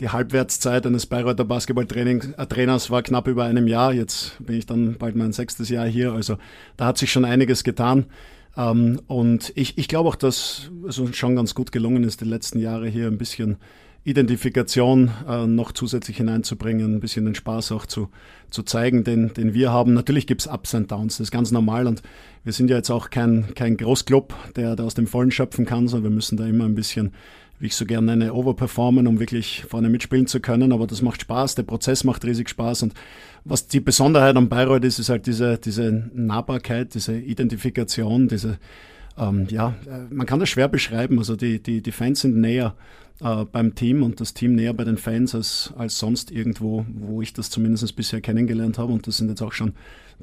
die 0.00 0.10
Halbwertszeit 0.10 0.86
eines 0.86 1.06
Bayreuther 1.06 1.44
Basketballtrainers 1.44 2.90
war 2.90 3.02
knapp 3.02 3.28
über 3.28 3.44
einem 3.44 3.66
Jahr. 3.66 3.92
Jetzt 3.92 4.36
bin 4.44 4.58
ich 4.58 4.66
dann 4.66 4.96
bald 4.98 5.16
mein 5.16 5.32
sechstes 5.32 5.68
Jahr 5.68 5.86
hier. 5.86 6.12
Also 6.12 6.36
da 6.76 6.86
hat 6.86 6.98
sich 6.98 7.10
schon 7.10 7.24
einiges 7.24 7.64
getan. 7.64 8.06
Ähm, 8.56 9.00
und 9.06 9.52
ich, 9.54 9.78
ich 9.78 9.88
glaube 9.88 10.08
auch, 10.08 10.16
dass 10.16 10.70
es 10.88 10.98
uns 10.98 11.16
schon 11.16 11.36
ganz 11.36 11.54
gut 11.54 11.72
gelungen 11.72 12.04
ist, 12.04 12.20
die 12.20 12.26
letzten 12.26 12.58
Jahre 12.58 12.88
hier 12.88 13.06
ein 13.06 13.18
bisschen 13.18 13.56
Identifikation 14.06 15.10
äh, 15.28 15.46
noch 15.48 15.72
zusätzlich 15.72 16.18
hineinzubringen, 16.18 16.94
ein 16.94 17.00
bisschen 17.00 17.24
den 17.24 17.34
Spaß 17.34 17.72
auch 17.72 17.86
zu, 17.86 18.08
zu 18.50 18.62
zeigen, 18.62 19.02
den, 19.02 19.34
den 19.34 19.52
wir 19.52 19.72
haben. 19.72 19.94
Natürlich 19.94 20.28
gibt's 20.28 20.46
Ups 20.46 20.74
und 20.74 20.92
Downs, 20.92 21.16
das 21.16 21.26
ist 21.26 21.30
ganz 21.32 21.50
normal 21.50 21.88
und 21.88 22.02
wir 22.44 22.52
sind 22.52 22.70
ja 22.70 22.76
jetzt 22.76 22.90
auch 22.90 23.10
kein, 23.10 23.52
kein 23.56 23.76
Großclub, 23.76 24.32
der, 24.54 24.76
der 24.76 24.86
aus 24.86 24.94
dem 24.94 25.08
Vollen 25.08 25.32
schöpfen 25.32 25.66
kann, 25.66 25.88
sondern 25.88 26.12
wir 26.12 26.14
müssen 26.14 26.36
da 26.36 26.46
immer 26.46 26.66
ein 26.66 26.76
bisschen 26.76 27.14
wie 27.58 27.66
ich 27.66 27.76
so 27.76 27.86
gerne 27.86 28.16
nenne, 28.16 28.34
overperformen, 28.34 29.06
um 29.06 29.20
wirklich 29.20 29.64
vorne 29.68 29.88
mitspielen 29.88 30.26
zu 30.26 30.40
können. 30.40 30.72
Aber 30.72 30.86
das 30.86 31.02
macht 31.02 31.22
Spaß, 31.22 31.54
der 31.54 31.62
Prozess 31.62 32.04
macht 32.04 32.24
riesig 32.24 32.48
Spaß. 32.48 32.82
Und 32.84 32.94
was 33.44 33.66
die 33.66 33.80
Besonderheit 33.80 34.36
am 34.36 34.48
Bayreuth 34.48 34.84
ist, 34.84 34.98
ist 34.98 35.08
halt 35.08 35.26
diese, 35.26 35.58
diese 35.58 36.10
Nahbarkeit, 36.14 36.94
diese 36.94 37.16
Identifikation, 37.16 38.28
diese, 38.28 38.58
ähm, 39.18 39.46
ja, 39.50 39.74
äh, 39.86 40.12
man 40.14 40.26
kann 40.26 40.40
das 40.40 40.48
schwer 40.48 40.68
beschreiben. 40.68 41.18
Also 41.18 41.36
die, 41.36 41.62
die, 41.62 41.80
die 41.80 41.92
Fans 41.92 42.20
sind 42.20 42.36
näher 42.36 42.74
äh, 43.20 43.44
beim 43.44 43.74
Team 43.74 44.02
und 44.02 44.20
das 44.20 44.34
Team 44.34 44.54
näher 44.54 44.74
bei 44.74 44.84
den 44.84 44.98
Fans 44.98 45.34
als, 45.34 45.72
als 45.76 45.98
sonst 45.98 46.30
irgendwo, 46.30 46.84
wo 46.88 47.22
ich 47.22 47.32
das 47.32 47.50
zumindest 47.50 47.96
bisher 47.96 48.20
kennengelernt 48.20 48.78
habe. 48.78 48.92
Und 48.92 49.06
das 49.06 49.16
sind 49.16 49.28
jetzt 49.28 49.42
auch 49.42 49.52
schon 49.52 49.72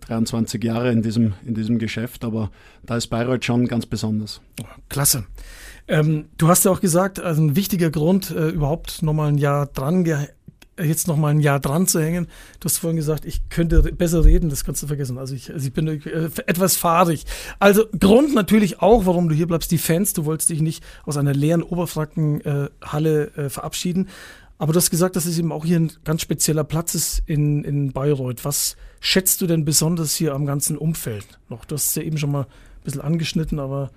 23 0.02 0.64
Jahre 0.64 0.92
in 0.92 1.02
diesem, 1.02 1.34
in 1.46 1.54
diesem 1.54 1.78
Geschäft, 1.78 2.24
aber 2.24 2.52
da 2.84 2.98
ist 2.98 3.08
Bayreuth 3.08 3.46
schon 3.46 3.68
ganz 3.68 3.86
besonders. 3.86 4.42
Klasse. 4.90 5.26
Ähm, 5.88 6.26
du 6.38 6.48
hast 6.48 6.66
ja 6.66 6.72
auch 6.72 6.82
gesagt, 6.82 7.20
also 7.20 7.42
ein 7.42 7.56
wichtiger 7.56 7.92
Grund, 7.92 8.32
äh, 8.32 8.50
überhaupt 8.50 9.02
nochmal 9.04 9.30
ein 9.30 9.38
Jahr 9.38 9.66
dran 9.68 10.06
jetzt 10.82 11.08
noch 11.08 11.18
mal 11.18 11.30
ein 11.30 11.40
Jahr 11.40 11.60
dran 11.60 11.88
zu 11.88 12.02
hängen. 12.02 12.28
Du 12.60 12.66
hast 12.66 12.80
vorhin 12.80 12.98
gesagt, 12.98 13.26
ich 13.26 13.50
könnte 13.50 13.82
besser 13.84 14.26
reden, 14.26 14.50
das 14.50 14.64
kannst 14.64 14.82
du 14.82 14.88
vergessen. 14.88 15.18
Also 15.18 15.36
ich, 15.36 15.54
also 15.54 15.68
ich 15.68 15.74
bin 15.74 15.88
äh, 15.88 16.30
etwas 16.48 16.78
fahrig. 16.78 17.26
Also 17.60 17.86
Grund 18.00 18.34
natürlich 18.34 18.82
auch, 18.82 19.06
warum 19.06 19.30
du 19.30 19.36
hier 19.36 19.48
bleibst, 19.48 19.72
die 19.72 19.78
Fans. 19.78 20.14
Du 20.14 20.26
wolltest 20.26 20.50
dich 20.50 20.62
nicht 20.62 20.84
aus 21.06 21.18
einer 21.18 21.34
leeren 21.34 21.64
Oberfrankenhalle 21.64 23.32
äh, 23.36 23.50
verabschieden. 23.50 24.10
Aber 24.58 24.74
du 24.74 24.78
hast 24.78 24.92
gesagt, 24.92 25.16
dass 25.16 25.26
es 25.26 25.38
eben 25.38 25.52
auch 25.52 25.66
hier 25.66 25.80
ein 25.80 25.92
ganz 26.06 26.22
spezieller 26.22 26.64
Platz 26.64 26.96
ist 26.96 27.24
in, 27.26 27.64
in 27.64 27.92
Bayreuth. 27.92 28.46
Was 28.46 28.78
schätzt 29.00 29.42
du 29.42 29.48
denn 29.48 29.66
besonders 29.66 30.16
hier 30.16 30.34
am 30.34 30.46
ganzen 30.46 30.78
Umfeld 30.78 31.26
noch? 31.50 31.66
Du 31.66 31.76
hast 31.76 31.90
es 31.90 31.96
ja 31.96 32.04
eben 32.04 32.18
schon 32.18 32.32
mal 32.32 32.44
ein 32.44 32.84
bisschen 32.84 33.02
angeschnitten, 33.02 33.60
aber 33.60 33.92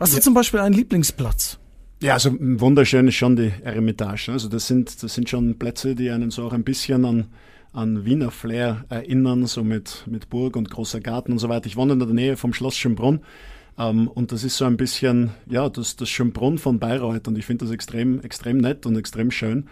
hast 0.00 0.12
ja. 0.12 0.18
du 0.18 0.22
zum 0.22 0.34
Beispiel 0.34 0.60
einen 0.60 0.74
Lieblingsplatz? 0.74 1.58
Ja, 2.02 2.14
also 2.14 2.34
wunderschön 2.40 3.06
ist 3.08 3.16
schon 3.16 3.36
die 3.36 3.52
Eremitage. 3.62 4.32
Also 4.32 4.48
das 4.48 4.66
sind, 4.66 5.02
das 5.02 5.14
sind 5.14 5.28
schon 5.28 5.58
Plätze, 5.58 5.94
die 5.94 6.10
einen 6.10 6.30
so 6.30 6.46
auch 6.46 6.54
ein 6.54 6.64
bisschen 6.64 7.04
an, 7.04 7.26
an 7.72 8.06
Wiener 8.06 8.30
Flair 8.30 8.84
erinnern, 8.88 9.46
so 9.46 9.62
mit, 9.62 10.04
mit 10.06 10.30
Burg 10.30 10.56
und 10.56 10.70
großer 10.70 11.00
Garten 11.00 11.32
und 11.32 11.38
so 11.38 11.50
weiter. 11.50 11.66
Ich 11.66 11.76
wohne 11.76 11.92
in 11.92 11.98
der 11.98 12.08
Nähe 12.08 12.36
vom 12.38 12.54
Schloss 12.54 12.76
Schönbrunn 12.76 13.20
ähm, 13.78 14.08
und 14.08 14.32
das 14.32 14.44
ist 14.44 14.56
so 14.56 14.64
ein 14.64 14.78
bisschen, 14.78 15.30
ja, 15.46 15.68
das, 15.68 15.96
das 15.96 16.08
Schönbrunn 16.08 16.56
von 16.56 16.78
Bayreuth 16.78 17.28
und 17.28 17.36
ich 17.36 17.44
finde 17.44 17.66
das 17.66 17.72
extrem, 17.72 18.20
extrem 18.20 18.58
nett 18.58 18.86
und 18.86 18.96
extrem 18.96 19.30
schön. 19.30 19.66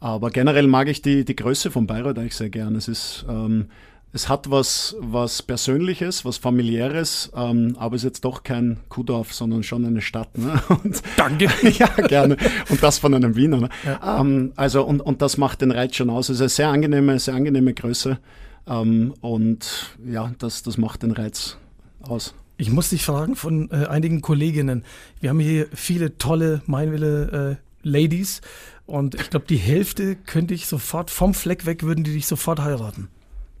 Aber 0.00 0.30
generell 0.30 0.66
mag 0.66 0.88
ich 0.88 1.02
die, 1.02 1.24
die 1.24 1.36
Größe 1.36 1.70
von 1.70 1.86
Bayreuth 1.86 2.18
eigentlich 2.18 2.36
sehr 2.36 2.50
gern. 2.50 2.76
Es 2.76 2.88
ist 2.88 3.24
ähm, 3.28 3.66
es 4.12 4.28
hat 4.28 4.50
was, 4.50 4.96
was 4.98 5.42
Persönliches, 5.42 6.24
was 6.24 6.38
Familiäres, 6.38 7.30
ähm, 7.36 7.76
aber 7.78 7.96
ist 7.96 8.04
jetzt 8.04 8.24
doch 8.24 8.42
kein 8.42 8.78
Kuhdorf, 8.88 9.34
sondern 9.34 9.62
schon 9.62 9.84
eine 9.84 10.00
Stadt. 10.00 10.38
Ne? 10.38 10.62
Und, 10.84 11.02
Danke. 11.16 11.50
ja, 11.62 11.86
gerne. 11.86 12.36
Und 12.70 12.82
das 12.82 12.98
von 12.98 13.12
einem 13.14 13.36
Wiener. 13.36 13.60
Ne? 13.60 13.68
Ja. 13.84 14.20
Ähm, 14.20 14.52
also, 14.56 14.84
und, 14.84 15.00
und 15.00 15.20
das 15.22 15.36
macht 15.36 15.60
den 15.60 15.70
Reiz 15.70 15.96
schon 15.96 16.08
aus. 16.08 16.28
Es 16.28 16.36
ist 16.36 16.40
eine 16.40 16.48
sehr 16.48 16.68
angenehme, 16.68 17.18
sehr 17.18 17.34
angenehme 17.34 17.74
Größe. 17.74 18.18
Ähm, 18.66 19.14
und 19.20 19.96
ja, 20.04 20.32
das, 20.38 20.62
das 20.62 20.78
macht 20.78 21.02
den 21.02 21.10
Reiz 21.10 21.58
aus. 22.00 22.34
Ich 22.58 22.70
muss 22.70 22.88
dich 22.88 23.04
fragen 23.04 23.36
von 23.36 23.70
äh, 23.70 23.86
einigen 23.86 24.22
Kolleginnen. 24.22 24.84
Wir 25.20 25.30
haben 25.30 25.40
hier 25.40 25.68
viele 25.74 26.16
tolle 26.16 26.62
Meinwille 26.66 27.58
äh, 27.58 27.86
Ladies 27.86 28.40
und 28.86 29.14
ich 29.14 29.30
glaube, 29.30 29.46
die 29.46 29.56
Hälfte 29.56 30.16
könnte 30.16 30.54
ich 30.54 30.66
sofort 30.66 31.10
vom 31.10 31.34
Fleck 31.34 31.66
weg, 31.66 31.82
würden 31.82 32.02
die 32.02 32.14
dich 32.14 32.26
sofort 32.26 32.60
heiraten. 32.60 33.08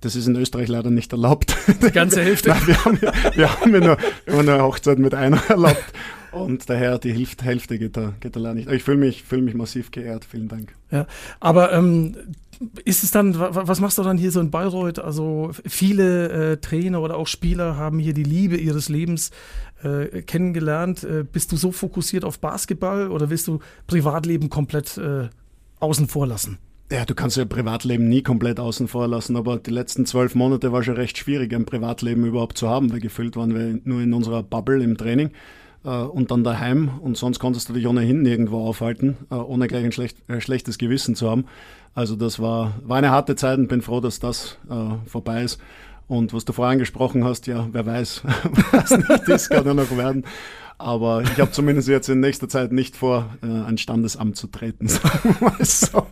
Das 0.06 0.14
ist 0.14 0.28
in 0.28 0.36
Österreich 0.36 0.68
leider 0.68 0.92
nicht 0.92 1.10
erlaubt. 1.10 1.56
Die 1.82 1.90
ganze 1.90 2.22
Hälfte? 2.22 2.50
Nein, 2.50 2.66
wir 2.66 2.84
haben, 2.84 3.00
wir 3.34 3.60
haben 3.60 3.74
ja 3.74 3.80
nur, 3.80 3.96
nur 4.28 4.38
eine 4.38 4.62
Hochzeit 4.62 5.00
mit 5.00 5.14
einer 5.14 5.42
erlaubt. 5.48 5.82
Und 6.30 6.70
daher 6.70 7.00
die 7.00 7.12
Hälfte, 7.12 7.44
Hälfte 7.44 7.76
geht 7.76 7.96
da, 7.96 8.12
geht 8.20 8.36
da 8.36 8.40
leider 8.40 8.54
nicht. 8.54 8.68
Aber 8.68 8.76
ich 8.76 8.84
fühle 8.84 8.98
mich, 8.98 9.24
fühl 9.24 9.42
mich 9.42 9.54
massiv 9.54 9.90
geehrt. 9.90 10.24
Vielen 10.24 10.46
Dank. 10.46 10.76
Ja, 10.92 11.08
aber 11.40 11.72
ähm, 11.72 12.14
ist 12.84 13.02
es 13.02 13.10
dann, 13.10 13.36
was 13.36 13.80
machst 13.80 13.98
du 13.98 14.04
dann 14.04 14.16
hier 14.16 14.30
so 14.30 14.38
in 14.38 14.52
Bayreuth? 14.52 15.00
Also 15.00 15.50
viele 15.66 16.52
äh, 16.52 16.56
Trainer 16.58 17.02
oder 17.02 17.16
auch 17.16 17.26
Spieler 17.26 17.76
haben 17.76 17.98
hier 17.98 18.14
die 18.14 18.22
Liebe 18.22 18.56
ihres 18.58 18.88
Lebens 18.88 19.32
äh, 19.82 20.22
kennengelernt. 20.22 21.02
Äh, 21.02 21.24
bist 21.24 21.50
du 21.50 21.56
so 21.56 21.72
fokussiert 21.72 22.24
auf 22.24 22.38
Basketball 22.38 23.10
oder 23.10 23.28
willst 23.28 23.48
du 23.48 23.58
Privatleben 23.88 24.50
komplett 24.50 24.98
äh, 24.98 25.30
außen 25.80 26.06
vor 26.06 26.28
lassen? 26.28 26.58
Ja, 26.90 27.04
du 27.04 27.16
kannst 27.16 27.36
ja 27.36 27.44
Privatleben 27.44 28.08
nie 28.08 28.22
komplett 28.22 28.60
außen 28.60 28.86
vor 28.86 29.08
lassen, 29.08 29.36
aber 29.36 29.58
die 29.58 29.72
letzten 29.72 30.06
zwölf 30.06 30.36
Monate 30.36 30.70
war 30.70 30.84
schon 30.84 30.94
recht 30.94 31.18
schwierig, 31.18 31.52
ein 31.52 31.66
Privatleben 31.66 32.24
überhaupt 32.24 32.56
zu 32.56 32.68
haben, 32.68 32.92
weil 32.92 33.00
gefüllt 33.00 33.34
waren 33.34 33.54
wir 33.54 33.80
nur 33.82 34.02
in 34.02 34.14
unserer 34.14 34.44
Bubble 34.44 34.80
im 34.84 34.96
Training 34.96 35.32
äh, 35.84 35.88
und 35.88 36.30
dann 36.30 36.44
daheim 36.44 37.00
und 37.00 37.16
sonst 37.16 37.40
konntest 37.40 37.68
du 37.68 37.72
dich 37.72 37.88
ohnehin 37.88 38.22
nirgendwo 38.22 38.64
aufhalten, 38.64 39.16
äh, 39.32 39.34
ohne 39.34 39.66
gleich 39.66 39.84
ein 39.84 39.90
schlecht, 39.90 40.18
äh, 40.30 40.40
schlechtes 40.40 40.78
Gewissen 40.78 41.16
zu 41.16 41.28
haben. 41.28 41.46
Also 41.92 42.14
das 42.14 42.38
war, 42.38 42.74
war 42.84 42.98
eine 42.98 43.10
harte 43.10 43.34
Zeit 43.34 43.58
und 43.58 43.66
bin 43.66 43.82
froh, 43.82 43.98
dass 43.98 44.20
das 44.20 44.56
äh, 44.70 45.08
vorbei 45.08 45.42
ist. 45.42 45.60
Und 46.08 46.32
was 46.32 46.44
du 46.44 46.52
vorher 46.52 46.72
angesprochen 46.72 47.24
hast, 47.24 47.46
ja, 47.46 47.68
wer 47.72 47.84
weiß, 47.84 48.22
was 48.72 48.90
nicht 48.90 49.28
ist, 49.28 49.48
kann 49.50 49.66
ja 49.66 49.74
noch 49.74 49.96
werden. 49.96 50.24
Aber 50.78 51.22
ich 51.22 51.40
habe 51.40 51.50
zumindest 51.50 51.88
jetzt 51.88 52.08
in 52.08 52.20
nächster 52.20 52.48
Zeit 52.48 52.70
nicht 52.70 52.96
vor, 52.96 53.34
äh, 53.42 53.46
ein 53.46 53.78
Standesamt 53.78 54.36
zu 54.36 54.46
treten. 54.46 54.88
so. 55.60 56.06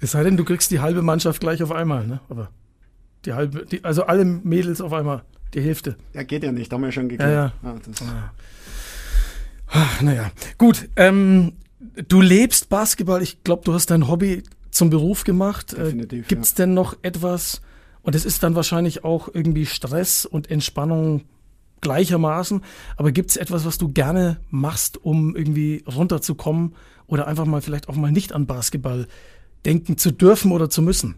Es 0.00 0.12
sei 0.12 0.22
denn, 0.24 0.36
du 0.36 0.44
kriegst 0.44 0.70
die 0.70 0.80
halbe 0.80 1.02
Mannschaft 1.02 1.40
gleich 1.40 1.62
auf 1.62 1.70
einmal, 1.70 2.06
ne? 2.06 2.20
Aber 2.30 2.50
die 3.24 3.34
halbe, 3.34 3.66
die, 3.66 3.84
also 3.84 4.04
alle 4.04 4.24
Mädels 4.24 4.80
auf 4.80 4.92
einmal, 4.92 5.22
die 5.54 5.60
Hälfte. 5.60 5.96
Ja, 6.14 6.22
geht 6.22 6.44
ja 6.44 6.52
nicht, 6.52 6.72
haben 6.72 6.80
wir 6.80 6.88
ja 6.88 6.92
schon 6.92 7.08
geklärt. 7.08 7.52
Ja, 7.62 7.70
ja. 7.70 7.76
Ah, 8.06 8.32
Ach, 9.70 10.00
naja, 10.00 10.30
gut. 10.56 10.88
Ähm, 10.96 11.52
du 12.08 12.20
lebst 12.22 12.70
Basketball. 12.70 13.22
Ich 13.22 13.44
glaube, 13.44 13.62
du 13.64 13.74
hast 13.74 13.90
dein 13.90 14.08
Hobby 14.08 14.42
zum 14.70 14.88
Beruf 14.88 15.24
gemacht. 15.24 15.74
Äh, 15.74 15.84
Definitiv. 15.84 16.28
Gibt 16.28 16.44
es 16.44 16.52
ja. 16.52 16.64
denn 16.64 16.74
noch 16.74 16.96
etwas, 17.02 17.60
und 18.08 18.14
es 18.14 18.24
ist 18.24 18.42
dann 18.42 18.54
wahrscheinlich 18.54 19.04
auch 19.04 19.28
irgendwie 19.34 19.66
Stress 19.66 20.24
und 20.24 20.50
Entspannung 20.50 21.24
gleichermaßen. 21.82 22.62
Aber 22.96 23.12
gibt 23.12 23.28
es 23.28 23.36
etwas, 23.36 23.66
was 23.66 23.76
du 23.76 23.92
gerne 23.92 24.40
machst, 24.48 24.96
um 25.04 25.36
irgendwie 25.36 25.84
runterzukommen 25.86 26.74
oder 27.06 27.26
einfach 27.26 27.44
mal 27.44 27.60
vielleicht 27.60 27.90
auch 27.90 27.96
mal 27.96 28.10
nicht 28.10 28.32
an 28.32 28.46
Basketball 28.46 29.08
denken 29.66 29.98
zu 29.98 30.10
dürfen 30.10 30.52
oder 30.52 30.70
zu 30.70 30.80
müssen? 30.80 31.16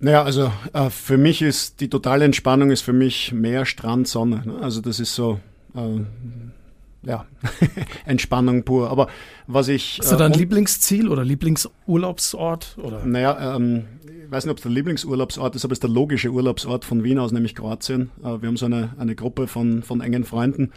Naja, 0.00 0.24
also 0.24 0.50
äh, 0.72 0.90
für 0.90 1.16
mich 1.16 1.42
ist 1.42 1.80
die 1.80 1.88
totale 1.88 2.24
Entspannung 2.24 2.72
ist 2.72 2.80
für 2.80 2.92
mich 2.92 3.30
Meer, 3.32 3.64
Strand, 3.64 4.08
Sonne. 4.08 4.42
Ne? 4.46 4.58
Also 4.60 4.80
das 4.80 4.98
ist 4.98 5.14
so 5.14 5.38
äh, 5.76 6.00
ja, 7.02 7.26
Entspannung 8.06 8.64
pur. 8.64 8.90
Aber 8.90 9.08
was 9.46 9.68
ich. 9.68 9.98
Hast 10.00 10.12
du 10.12 10.16
dein 10.16 10.32
äh, 10.32 10.38
Lieblingsziel 10.38 11.08
oder 11.08 11.24
Lieblingsurlaubsort? 11.24 12.76
Oder? 12.82 13.04
Naja, 13.04 13.56
ähm, 13.56 13.84
ich 14.28 14.30
weiß 14.30 14.44
nicht, 14.44 14.52
ob 14.52 14.58
es 14.58 14.62
der 14.62 14.72
Lieblingsurlaubsort 14.72 15.56
ist, 15.56 15.64
aber 15.64 15.72
es 15.72 15.76
ist 15.76 15.82
der 15.84 15.90
logische 15.90 16.30
Urlaubsort 16.30 16.84
von 16.84 17.04
Wien 17.04 17.18
aus, 17.18 17.32
nämlich 17.32 17.54
Kroatien. 17.54 18.10
Äh, 18.20 18.42
wir 18.42 18.48
haben 18.48 18.56
so 18.56 18.66
eine, 18.66 18.94
eine 18.98 19.14
Gruppe 19.14 19.46
von, 19.46 19.82
von 19.82 20.00
engen 20.00 20.24
Freunden, 20.24 20.72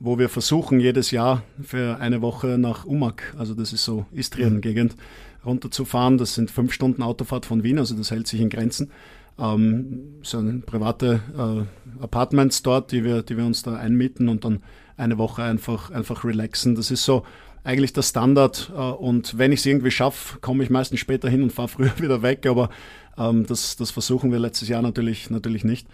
wo 0.00 0.18
wir 0.18 0.28
versuchen, 0.28 0.80
jedes 0.80 1.10
Jahr 1.10 1.42
für 1.62 1.98
eine 2.00 2.20
Woche 2.22 2.58
nach 2.58 2.84
Umag, 2.84 3.34
also 3.38 3.54
das 3.54 3.72
ist 3.72 3.84
so 3.84 4.06
Istrien-Gegend, 4.12 4.96
runterzufahren. 5.44 6.18
Das 6.18 6.34
sind 6.34 6.50
fünf 6.50 6.72
Stunden 6.72 7.02
Autofahrt 7.02 7.46
von 7.46 7.62
Wien, 7.62 7.78
also 7.78 7.94
das 7.94 8.10
hält 8.10 8.26
sich 8.26 8.40
in 8.40 8.50
Grenzen. 8.50 8.90
Ähm, 9.38 10.16
so 10.22 10.42
private 10.64 11.20
äh, 11.36 12.02
Apartments 12.02 12.62
dort, 12.62 12.90
die 12.90 13.04
wir, 13.04 13.22
die 13.22 13.36
wir 13.36 13.44
uns 13.44 13.62
da 13.62 13.76
einmieten 13.76 14.28
und 14.28 14.44
dann 14.44 14.62
eine 14.96 15.18
Woche 15.18 15.42
einfach, 15.42 15.90
einfach 15.90 16.24
relaxen. 16.24 16.74
Das 16.74 16.90
ist 16.90 17.04
so 17.04 17.24
eigentlich 17.64 17.92
der 17.92 18.02
Standard. 18.02 18.72
Äh, 18.74 18.80
und 18.80 19.38
wenn 19.38 19.52
ich 19.52 19.60
es 19.60 19.66
irgendwie 19.66 19.90
schaffe, 19.90 20.38
komme 20.40 20.62
ich 20.64 20.70
meistens 20.70 21.00
später 21.00 21.28
hin 21.28 21.42
und 21.42 21.52
fahre 21.52 21.68
früher 21.76 21.98
wieder 21.98 22.22
weg. 22.22 22.46
Aber 22.46 22.70
ähm, 23.18 23.46
das, 23.46 23.76
das 23.76 23.90
versuchen 23.90 24.32
wir 24.32 24.38
letztes 24.38 24.68
Jahr 24.68 24.82
natürlich, 24.82 25.30
natürlich 25.30 25.64
nicht. 25.64 25.86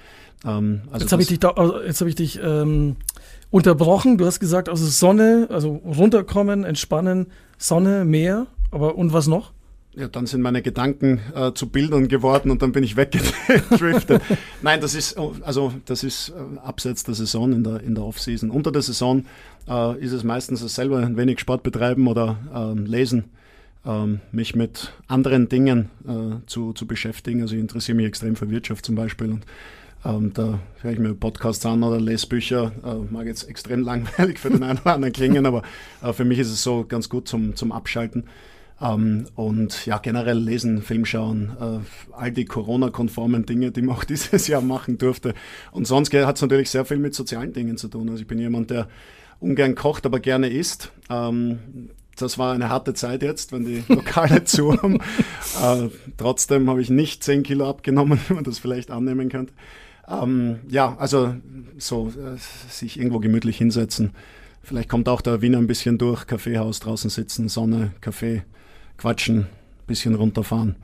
Ähm, 0.45 0.83
also 0.91 1.05
jetzt 1.05 1.13
habe 1.13 1.23
ich 1.23 1.29
dich, 1.29 1.41
da, 1.41 1.51
also 1.51 1.81
jetzt 1.81 2.01
hab 2.01 2.09
ich 2.09 2.15
dich 2.15 2.41
ähm, 2.43 2.97
unterbrochen. 3.51 4.19
Du 4.19 4.27
hast 4.27 4.41
gesagt, 4.41 4.69
also 4.69 4.87
Sonne, 4.87 5.49
also 5.51 5.81
runterkommen, 5.85 6.65
entspannen, 6.65 7.27
Sonne, 7.59 8.05
Meer. 8.05 8.47
Aber 8.71 8.97
und 8.97 9.13
was 9.13 9.27
noch? 9.27 9.53
Ja, 9.95 10.09
dann 10.09 10.27
sind 10.27 10.41
meine 10.41 10.63
Gedanken 10.63 11.21
äh, 11.35 11.53
zu 11.53 11.69
Bildern 11.69 12.09
geworden 12.09 12.51
und 12.51 12.63
dann 12.63 12.73
bin 12.73 12.83
ich 12.83 12.97
weggedriftet. 12.97 14.23
Nein, 14.63 14.81
das 14.81 14.95
ist, 14.95 15.19
also 15.19 15.73
das 15.85 16.03
ist 16.03 16.31
äh, 16.31 16.59
abseits 16.61 17.05
der 17.05 17.15
Saison 17.15 17.53
in 17.53 17.65
der, 17.65 17.81
in 17.83 17.95
der 17.95 18.05
Off-Season. 18.05 18.51
Unter 18.51 18.73
der 18.73 18.83
Saison 18.83 19.25
äh, 19.69 19.99
ist 20.01 20.13
es 20.13 20.25
meistens 20.25 20.61
selber 20.75 20.99
ein 20.99 21.17
wenig 21.17 21.41
Sport 21.41 21.63
betreiben 21.63 22.07
oder 22.07 22.39
ähm, 22.55 22.87
lesen, 22.87 23.25
ähm, 23.85 24.21
mich 24.31 24.55
mit 24.55 24.93
anderen 25.09 25.49
Dingen 25.51 25.91
äh, 26.07 26.47
zu, 26.47 26.73
zu 26.73 26.87
beschäftigen. 26.87 27.43
Also 27.43 27.55
ich 27.55 27.61
interessiere 27.61 27.97
mich 27.97 28.07
extrem 28.07 28.35
für 28.35 28.49
Wirtschaft 28.49 28.87
zum 28.87 28.95
Beispiel 28.95 29.33
und 29.33 29.45
ähm, 30.05 30.33
da 30.33 30.59
höre 30.81 30.93
ich 30.93 30.99
mir 30.99 31.15
Podcasts 31.15 31.65
an 31.67 31.83
oder 31.83 32.01
lese 32.01 32.27
Bücher. 32.27 32.73
Äh, 32.83 33.13
mag 33.13 33.27
jetzt 33.27 33.49
extrem 33.49 33.83
langweilig 33.85 34.39
für 34.39 34.49
den 34.49 34.63
einen 34.63 34.79
oder 34.79 34.95
anderen 34.95 35.13
klingen, 35.13 35.45
aber 35.45 35.63
äh, 36.03 36.15
für 36.15 36.25
mich 36.25 36.39
ist 36.39 36.51
es 36.51 36.63
so 36.63 36.85
ganz 36.89 37.11
gut 37.11 37.29
zum, 37.29 37.57
zum 37.57 37.73
Abschalten. 37.73 38.25
Ähm, 38.81 39.27
und 39.35 39.87
ja, 39.87 39.99
generell 39.99 40.39
lesen, 40.39 40.83
Film 40.83 41.05
schauen, 41.05 41.53
äh, 41.61 42.15
all 42.15 42.33
die 42.33 42.45
Corona-konformen 42.45 43.47
Dinge, 43.47 43.71
die 43.71 43.83
man 43.83 43.97
auch 43.97 44.05
dieses 44.13 44.49
Jahr 44.49 44.63
machen 44.63 44.99
durfte. 44.99 45.35
Und 45.71 45.87
sonst 45.87 46.13
hat 46.13 46.37
es 46.37 46.43
natürlich 46.43 46.71
sehr 46.71 46.85
viel 46.85 46.99
mit 46.99 47.15
sozialen 47.15 47.53
Dingen 47.53 47.77
zu 47.77 47.89
tun. 47.89 48.09
Also 48.09 48.23
ich 48.23 48.29
bin 48.29 48.39
jemand, 48.39 48.71
der 48.71 48.89
ungern 49.41 49.75
kocht, 49.75 50.07
aber 50.07 50.21
gerne 50.21 50.49
isst. 50.49 50.93
Ähm, 51.11 51.91
das 52.17 52.39
war 52.39 52.55
eine 52.55 52.69
harte 52.69 52.95
Zeit 52.95 53.23
jetzt, 53.23 53.53
wenn 53.53 53.65
die 53.65 53.83
Lokale 53.89 54.45
zu 54.45 54.73
haben. 54.73 54.97
Äh, 55.63 55.89
trotzdem 56.17 56.69
habe 56.69 56.83
ich 56.83 56.91
nicht 56.91 57.25
10 57.25 57.43
Kilo 57.43 57.69
abgenommen, 57.69 58.21
wie 58.29 58.35
man 58.35 58.45
das 58.45 58.59
vielleicht 58.59 58.91
annehmen 58.91 59.29
könnte. 59.29 59.53
Ähm, 60.09 60.61
ja, 60.69 60.97
also 60.99 61.35
so 61.79 62.09
äh, 62.09 62.37
sich 62.69 62.99
irgendwo 62.99 63.21
gemütlich 63.21 63.57
hinsetzen. 63.59 64.11
Vielleicht 64.63 64.89
kommt 64.89 65.09
auch 65.09 65.21
der 65.21 65.43
Wiener 65.43 65.59
ein 65.59 65.67
bisschen 65.67 65.99
durch, 65.99 66.27
Kaffeehaus 66.27 66.81
draußen 66.81 67.11
sitzen, 67.11 67.49
Sonne, 67.49 67.93
Kaffee, 68.01 68.43
quatschen, 69.03 69.49
bisschen 69.89 70.15
runterfahren. 70.15 70.77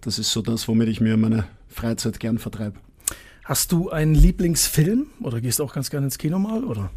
Das 0.00 0.18
ist 0.18 0.32
so 0.32 0.42
das, 0.42 0.66
womit 0.66 0.88
ich 0.88 1.00
mir 1.00 1.16
meine 1.16 1.44
Freizeit 1.68 2.18
gern 2.18 2.38
vertreibe. 2.38 2.74
Hast 3.44 3.70
du 3.70 3.90
einen 3.90 4.16
Lieblingsfilm 4.16 5.06
oder 5.22 5.40
gehst 5.40 5.60
du 5.60 5.64
auch 5.64 5.72
ganz 5.72 5.88
gerne 5.88 6.06
ins 6.06 6.18
Kino 6.18 6.40
mal? 6.40 6.64
Oder? 6.64 6.90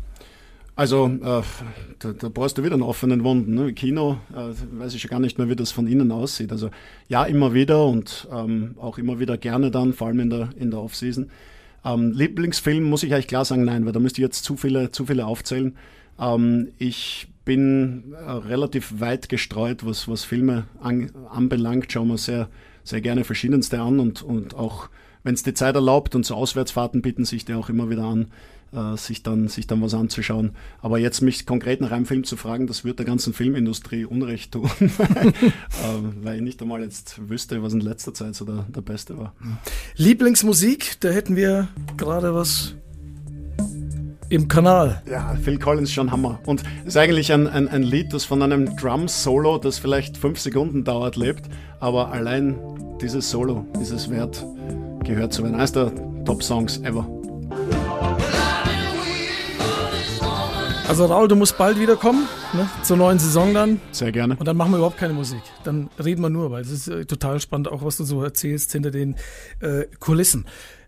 Also, 0.76 1.06
äh, 1.06 1.44
da, 2.00 2.14
da 2.14 2.30
brauchst 2.30 2.58
du 2.58 2.64
wieder 2.64 2.74
einen 2.74 2.82
offenen 2.82 3.24
Wunden. 3.24 3.54
Ne? 3.54 3.74
Kino, 3.74 4.18
äh, 4.36 4.80
weiß 4.80 4.96
ich 4.96 5.02
schon 5.02 5.12
gar 5.12 5.20
nicht 5.20 5.38
mehr, 5.38 5.48
wie 5.48 5.56
das 5.56 5.72
von 5.72 5.86
innen 5.86 6.12
aussieht. 6.12 6.52
Also, 6.52 6.72
ja, 7.08 7.24
immer 7.26 7.54
wieder 7.54 7.86
und 7.86 8.28
ähm, 8.32 8.74
auch 8.80 8.98
immer 8.98 9.20
wieder 9.20 9.38
gerne 9.38 9.70
dann, 9.70 9.94
vor 9.94 10.08
allem 10.08 10.22
in 10.22 10.32
der, 10.32 10.50
in 10.58 10.72
der 10.72 10.80
Off-Season. 10.80 11.30
Ähm, 11.86 12.14
Lieblingsfilm 12.14 12.84
muss 12.84 13.04
ich 13.04 13.14
eigentlich 13.14 13.28
klar 13.28 13.46
sagen, 13.46 13.66
nein, 13.66 13.86
weil 13.86 13.92
da 13.92 14.00
müsste 14.00 14.22
ich 14.22 14.26
jetzt 14.26 14.44
zu 14.44 14.58
viele, 14.58 14.90
zu 14.90 15.06
viele 15.06 15.28
aufzählen. 15.28 15.76
Ähm, 16.20 16.70
ich 16.78 17.28
bin 17.46 18.14
äh, 18.14 18.32
relativ 18.32 19.00
weit 19.00 19.30
gestreut, 19.30 19.86
was, 19.86 20.08
was 20.08 20.24
Filme 20.24 20.66
an, 20.82 21.12
anbelangt. 21.30 21.92
Schauen 21.92 22.08
wir 22.08 22.18
sehr, 22.18 22.50
sehr 22.84 23.02
gerne 23.02 23.24
verschiedenste 23.24 23.82
an 23.82 24.00
und, 24.00 24.22
und 24.22 24.56
auch 24.56 24.90
wenn 25.24 25.36
es 25.36 25.44
die 25.44 25.54
Zeit 25.54 25.76
erlaubt 25.76 26.16
und 26.16 26.26
so 26.26 26.36
Auswärtsfahrten 26.36 27.02
bieten 27.02 27.26
sich 27.26 27.46
die 27.46 27.54
auch 27.54 27.70
immer 27.70 27.90
wieder 27.90 28.04
an, 28.04 28.28
äh, 28.74 28.98
sich, 28.98 29.24
dann, 29.24 29.48
sich 29.48 29.68
dann 29.68 29.82
was 29.82 29.94
anzuschauen. 29.94 30.52
Aber 30.82 31.00
jetzt 31.00 31.22
mich 31.22 31.46
konkret 31.46 31.82
nach 31.82 31.92
einem 31.92 32.06
Film 32.06 32.24
zu 32.24 32.36
fragen, 32.36 32.68
das 32.68 32.84
wird 32.84 33.00
der 33.00 33.06
ganzen 33.06 33.34
Filmindustrie 33.34 34.06
Unrecht 34.06 34.54
tun, 34.54 34.70
äh, 34.80 34.90
weil 36.22 36.38
ich 36.38 36.42
nicht 36.42 36.62
einmal 36.62 36.82
jetzt 36.82 37.30
wüsste, 37.30 37.64
was 37.64 37.74
in 37.74 37.82
letzter 37.82 38.14
Zeit 38.14 38.36
so 38.36 38.46
der, 38.46 38.66
der 38.70 38.82
beste 38.82 39.18
war. 39.18 39.34
Lieblingsmusik, 39.96 41.00
da 41.00 41.10
hätten 41.10 41.36
wir 41.36 41.70
gerade 41.98 42.34
was 42.34 42.76
im 44.34 44.48
Kanal. 44.48 45.02
Ja, 45.10 45.36
Phil 45.42 45.60
Collins 45.60 45.92
schon 45.92 46.12
Hammer. 46.12 46.40
Und 46.46 46.64
ist 46.86 46.98
eigentlich 46.98 47.32
ein, 47.32 47.48
ein, 47.48 47.68
ein 47.68 47.84
Lied, 47.84 48.14
das 48.14 48.26
von 48.26 48.42
einem 48.42 48.76
Drum-Solo, 48.78 49.60
das 49.60 49.78
vielleicht 49.78 50.18
fünf 50.18 50.40
Sekunden 50.40 50.84
dauert, 50.84 51.16
lebt. 51.16 51.46
Aber 51.80 52.12
allein 52.12 52.58
dieses 53.00 53.30
Solo 53.30 53.66
ist 53.80 53.92
es 53.92 54.10
wert, 54.10 54.44
gehört 55.04 55.34
zu 55.34 55.44
werden. 55.44 55.56
Eines 55.56 55.74
der 55.74 55.92
Top-Songs 56.26 56.80
ever. 56.80 57.08
Also 60.88 61.06
Raul, 61.06 61.28
du 61.28 61.36
musst 61.36 61.58
bald 61.58 61.80
wiederkommen, 61.80 62.28
ne, 62.54 62.68
zur 62.82 62.98
neuen 62.98 63.20
Saison 63.20 63.54
dann. 63.54 63.80
Sehr 63.92 64.12
gerne. 64.12 64.36
Und 64.38 64.48
dann 64.48 64.58
machen 64.58 64.72
wir 64.72 64.78
überhaupt 64.78 64.98
keine 64.98 65.14
Musik. 65.14 65.42
Dann 65.64 65.90
reden 66.04 66.22
wir 66.22 66.30
nur, 66.30 66.50
weil 66.50 66.62
es 66.62 66.72
ist 66.72 66.88
äh, 66.88 67.06
total 67.06 67.40
spannend, 67.40 67.72
auch 67.72 67.84
was 67.84 67.98
du 67.98 68.04
so 68.04 68.24
erzählst 68.24 68.72
hinter 68.72 68.92
den 68.92 69.16
äh, 69.60 69.84
Kulissen. 70.00 70.46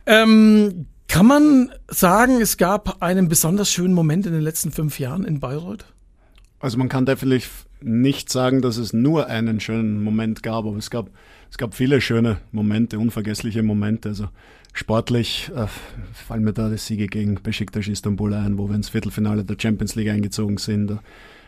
Ähm, 0.08 0.88
kann 1.08 1.26
man 1.26 1.72
sagen, 1.88 2.42
es 2.42 2.58
gab 2.58 3.02
einen 3.02 3.28
besonders 3.28 3.72
schönen 3.72 3.94
Moment 3.94 4.26
in 4.26 4.34
den 4.34 4.42
letzten 4.42 4.72
fünf 4.72 5.00
Jahren 5.00 5.24
in 5.24 5.40
Bayreuth? 5.40 5.86
Also 6.60 6.78
man 6.78 6.90
kann 6.90 7.06
definitiv 7.06 7.66
nicht 7.82 8.32
sagen, 8.32 8.62
dass 8.62 8.78
es 8.78 8.94
nur 8.94 9.28
einen 9.28 9.60
schönen 9.60 10.04
Moment 10.04 10.42
gab, 10.42 10.66
aber 10.66 10.78
es 10.78 10.90
gab, 10.90 11.10
es 11.52 11.58
gab 11.58 11.76
viele 11.76 12.02
schöne 12.02 12.38
Momente, 12.52 12.98
unvergessliche 12.98 13.62
Momente. 13.62 14.10
Also 14.10 14.30
sportlich 14.74 15.52
äh, 15.56 15.68
fallen 16.14 16.44
mir 16.44 16.54
da 16.54 16.70
die 16.70 16.78
Siege 16.78 17.08
gegen 17.08 17.36
Besiktas 17.36 17.88
Istanbul 17.88 18.34
ein, 18.34 18.58
wo 18.58 18.68
wir 18.68 18.76
ins 18.76 18.90
Viertelfinale 18.90 19.46
der 19.46 19.58
Champions 19.60 19.96
League 19.96 20.10
eingezogen 20.10 20.58
sind. 20.58 20.88
Da 20.88 21.04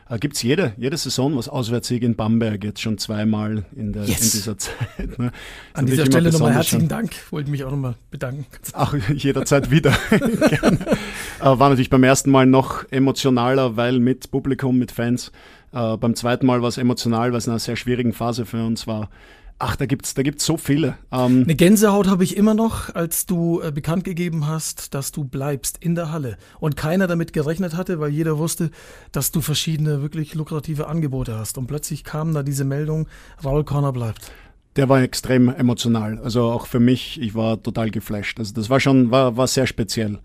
äh, 0.10 0.20
gibt 0.20 0.36
es 0.36 0.42
jede, 0.42 0.74
jede 0.78 0.98
Saison 0.98 1.36
was 1.38 1.50
Auswärtssieg 1.50 2.04
in 2.04 2.16
Bamberg, 2.16 2.64
jetzt 2.64 2.82
schon 2.82 2.98
zweimal 2.98 3.66
in, 3.76 3.94
der, 3.94 4.04
yes. 4.04 4.22
in 4.22 4.32
dieser 4.32 4.58
Zeit. 4.58 5.20
Ne? 5.20 5.32
An 5.74 5.86
dieser 5.86 6.06
Stelle 6.06 6.32
nochmal 6.32 6.54
herzlichen 6.54 6.88
Dank, 6.88 7.12
wollte 7.32 7.52
mich 7.52 7.64
auch 7.64 7.72
nochmal 7.72 7.96
bedanken. 8.12 8.46
Auch 8.74 8.94
jederzeit 9.14 9.72
wieder. 9.72 9.94
Äh, 11.40 11.44
war 11.44 11.70
natürlich 11.70 11.92
beim 11.92 12.04
ersten 12.04 12.32
Mal 12.32 12.48
noch 12.48 12.84
emotionaler, 12.90 13.78
weil 13.78 14.00
mit 14.00 14.32
Publikum, 14.32 14.80
mit 14.80 14.92
Fans. 14.92 15.32
Äh, 15.72 15.96
beim 15.98 16.16
zweiten 16.16 16.48
Mal 16.48 16.64
war 16.64 16.70
es 16.70 16.80
emotional, 16.80 17.32
weil 17.32 17.38
es 17.38 17.46
in 17.46 17.52
einer 17.52 17.60
sehr 17.60 17.76
schwierigen 17.76 18.12
Phase 18.12 18.48
für 18.48 18.66
uns 18.66 18.88
war. 18.88 19.10
Ach, 19.60 19.76
da 19.76 19.88
gibt's, 19.88 20.14
da 20.14 20.22
gibt's 20.22 20.46
so 20.46 20.56
viele. 20.56 20.98
Ähm 21.12 21.44
Eine 21.44 21.56
Gänsehaut 21.56 22.08
habe 22.08 22.24
ich 22.24 22.38
immer 22.38 22.54
noch, 22.54 22.94
als 22.94 23.26
du 23.26 23.60
äh, 23.62 23.72
bekannt 23.72 24.04
gegeben 24.04 24.46
hast, 24.46 24.94
dass 24.94 25.12
du 25.12 25.24
bleibst 25.24 25.80
in 25.84 25.96
der 25.96 26.12
Halle 26.12 26.38
und 26.60 26.76
keiner 26.76 27.08
damit 27.08 27.34
gerechnet 27.34 27.76
hatte, 27.76 28.00
weil 28.00 28.12
jeder 28.12 28.38
wusste, 28.38 28.70
dass 29.12 29.32
du 29.32 29.42
verschiedene 29.42 30.04
wirklich 30.04 30.36
lukrative 30.36 30.88
Angebote 30.88 31.36
hast. 31.36 31.58
Und 31.58 31.66
plötzlich 31.66 32.04
kam 32.04 32.36
da 32.36 32.44
diese 32.44 32.66
Meldung, 32.66 33.08
Raul 33.44 33.64
Corner 33.64 33.92
bleibt. 33.92 34.32
Der 34.76 34.90
war 34.90 35.02
extrem 35.02 35.50
emotional. 35.50 36.20
Also 36.20 36.44
auch 36.44 36.68
für 36.68 36.80
mich, 36.80 37.20
ich 37.20 37.34
war 37.34 37.62
total 37.62 37.90
geflasht. 37.90 38.38
Also 38.38 38.54
das 38.54 38.70
war 38.70 38.80
schon, 38.80 39.10
war, 39.10 39.38
war 39.38 39.48
sehr 39.48 39.66
speziell. 39.66 40.20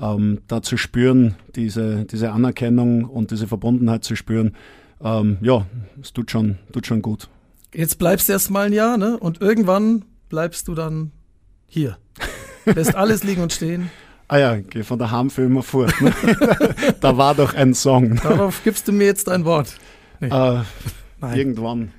Ähm, 0.00 0.40
da 0.48 0.62
zu 0.62 0.78
spüren, 0.78 1.34
diese, 1.54 2.06
diese 2.06 2.32
Anerkennung 2.32 3.04
und 3.04 3.30
diese 3.30 3.46
Verbundenheit 3.46 4.04
zu 4.04 4.16
spüren, 4.16 4.56
ähm, 5.02 5.36
ja, 5.42 5.66
es 6.00 6.14
tut 6.14 6.30
schon, 6.30 6.56
tut 6.72 6.86
schon 6.86 7.02
gut 7.02 7.28
jetzt 7.74 7.98
bleibst 7.98 8.28
du 8.28 8.32
erst 8.32 8.50
mal 8.50 8.66
ein 8.66 8.72
Jahr, 8.72 8.96
ne? 8.96 9.18
Und 9.18 9.40
irgendwann 9.40 10.04
bleibst 10.28 10.68
du 10.68 10.74
dann 10.74 11.12
hier. 11.66 11.98
Lässt 12.64 12.94
alles 12.94 13.24
liegen 13.24 13.42
und 13.42 13.52
stehen. 13.52 13.90
Ah 14.28 14.38
ja, 14.38 14.56
geh 14.56 14.84
von 14.84 14.98
der 14.98 15.10
Harmfilm 15.10 15.52
immer 15.52 15.62
fort. 15.62 15.92
Ne? 16.00 16.12
da 17.00 17.16
war 17.16 17.34
doch 17.34 17.54
ein 17.54 17.74
Song. 17.74 18.16
Darauf 18.22 18.62
gibst 18.62 18.86
du 18.86 18.92
mir 18.92 19.06
jetzt 19.06 19.28
ein 19.28 19.44
Wort. 19.44 19.74
Nee. 20.20 20.28
Äh, 20.28 20.62
irgendwann. 21.36 21.90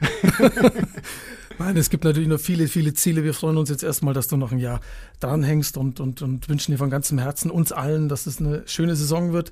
Nein, 1.59 1.77
es 1.77 1.89
gibt 1.89 2.05
natürlich 2.05 2.29
noch 2.29 2.39
viele, 2.39 2.67
viele 2.67 2.93
Ziele. 2.93 3.23
Wir 3.23 3.33
freuen 3.33 3.57
uns 3.57 3.69
jetzt 3.69 3.83
erstmal, 3.83 4.13
dass 4.13 4.27
du 4.27 4.37
noch 4.37 4.51
ein 4.51 4.59
Jahr 4.59 4.79
dranhängst 5.19 5.77
und, 5.77 5.99
und, 5.99 6.21
und 6.21 6.47
wünschen 6.47 6.71
dir 6.71 6.77
von 6.77 6.89
ganzem 6.89 7.19
Herzen 7.19 7.51
uns 7.51 7.71
allen, 7.71 8.07
dass 8.07 8.25
es 8.25 8.39
eine 8.39 8.63
schöne 8.65 8.95
Saison 8.95 9.33
wird 9.33 9.51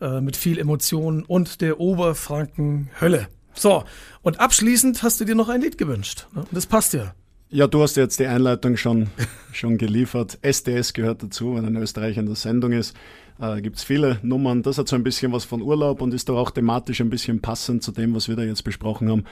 äh, 0.00 0.20
mit 0.20 0.36
viel 0.36 0.58
Emotionen 0.58 1.24
und 1.24 1.60
der 1.60 1.78
Oberfranken 1.78 2.88
Hölle. 3.00 3.28
So, 3.54 3.84
und 4.22 4.40
abschließend 4.40 5.02
hast 5.02 5.20
du 5.20 5.24
dir 5.24 5.34
noch 5.34 5.48
ein 5.48 5.60
Lied 5.60 5.78
gewünscht. 5.78 6.26
Ne? 6.34 6.44
Das 6.50 6.66
passt 6.66 6.92
ja. 6.92 7.14
Ja, 7.50 7.68
du 7.68 7.82
hast 7.82 7.96
jetzt 7.96 8.18
die 8.18 8.26
Einleitung 8.26 8.76
schon, 8.76 9.08
schon 9.52 9.78
geliefert. 9.78 10.38
SDS 10.42 10.92
gehört 10.92 11.22
dazu, 11.22 11.54
wenn 11.54 11.64
ein 11.64 11.76
Österreich 11.76 12.16
in 12.16 12.26
der 12.26 12.34
Sendung 12.34 12.72
ist. 12.72 12.96
Äh, 13.38 13.60
Gibt 13.62 13.76
es 13.76 13.84
viele 13.84 14.18
Nummern. 14.22 14.62
Das 14.62 14.78
hat 14.78 14.88
so 14.88 14.96
ein 14.96 15.04
bisschen 15.04 15.32
was 15.32 15.44
von 15.44 15.62
Urlaub 15.62 16.00
und 16.00 16.14
ist 16.14 16.28
doch 16.28 16.36
auch 16.36 16.50
thematisch 16.50 17.00
ein 17.00 17.10
bisschen 17.10 17.40
passend 17.40 17.82
zu 17.82 17.92
dem, 17.92 18.14
was 18.14 18.28
wir 18.28 18.36
da 18.36 18.42
jetzt 18.42 18.64
besprochen 18.64 19.08
haben. 19.08 19.24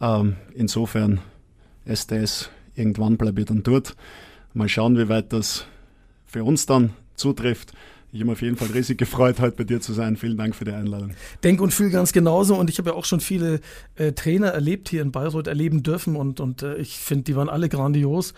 Ähm, 0.00 0.36
insofern, 0.54 1.20
SDS, 1.84 2.50
irgendwann 2.74 3.16
bleibe 3.16 3.40
ich 3.40 3.46
dann 3.46 3.62
dort. 3.62 3.96
Mal 4.54 4.68
schauen, 4.68 4.96
wie 4.96 5.08
weit 5.08 5.32
das 5.32 5.66
für 6.24 6.44
uns 6.44 6.66
dann 6.66 6.94
zutrifft. 7.14 7.72
Ich 8.16 8.20
habe 8.20 8.30
mich 8.30 8.38
auf 8.38 8.42
jeden 8.42 8.56
Fall 8.56 8.68
riesig 8.68 8.96
gefreut, 8.96 9.40
heute 9.40 9.58
bei 9.58 9.64
dir 9.64 9.78
zu 9.82 9.92
sein. 9.92 10.16
Vielen 10.16 10.38
Dank 10.38 10.54
für 10.54 10.64
die 10.64 10.72
Einladung. 10.72 11.10
Denk 11.44 11.60
und 11.60 11.74
fühl 11.74 11.90
ganz 11.90 12.14
genauso. 12.14 12.56
Und 12.56 12.70
ich 12.70 12.78
habe 12.78 12.90
ja 12.90 12.96
auch 12.96 13.04
schon 13.04 13.20
viele 13.20 13.60
äh, 13.96 14.12
Trainer 14.12 14.48
erlebt 14.48 14.88
hier 14.88 15.02
in 15.02 15.12
Bayreuth, 15.12 15.46
erleben 15.46 15.82
dürfen. 15.82 16.16
Und, 16.16 16.40
und 16.40 16.62
äh, 16.62 16.76
ich 16.76 16.96
finde, 16.96 17.24
die 17.24 17.36
waren 17.36 17.50
alle 17.50 17.68
grandios. 17.68 18.32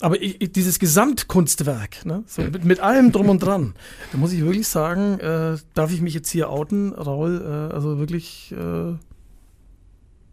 Aber 0.00 0.20
ich, 0.20 0.42
ich, 0.42 0.52
dieses 0.52 0.78
Gesamtkunstwerk, 0.78 2.04
ne, 2.04 2.24
so 2.26 2.42
mit, 2.42 2.66
mit, 2.66 2.80
allem 2.80 3.10
drum 3.10 3.30
und 3.30 3.42
dran, 3.42 3.72
da 4.10 4.18
muss 4.18 4.34
ich 4.34 4.42
wirklich 4.42 4.68
sagen, 4.68 5.18
äh, 5.20 5.56
darf 5.72 5.92
ich 5.94 6.02
mich 6.02 6.12
jetzt 6.12 6.28
hier 6.28 6.50
outen, 6.50 6.92
Raul? 6.92 7.40
Äh, 7.42 7.74
also 7.74 7.98
wirklich 7.98 8.52
äh, 8.52 8.92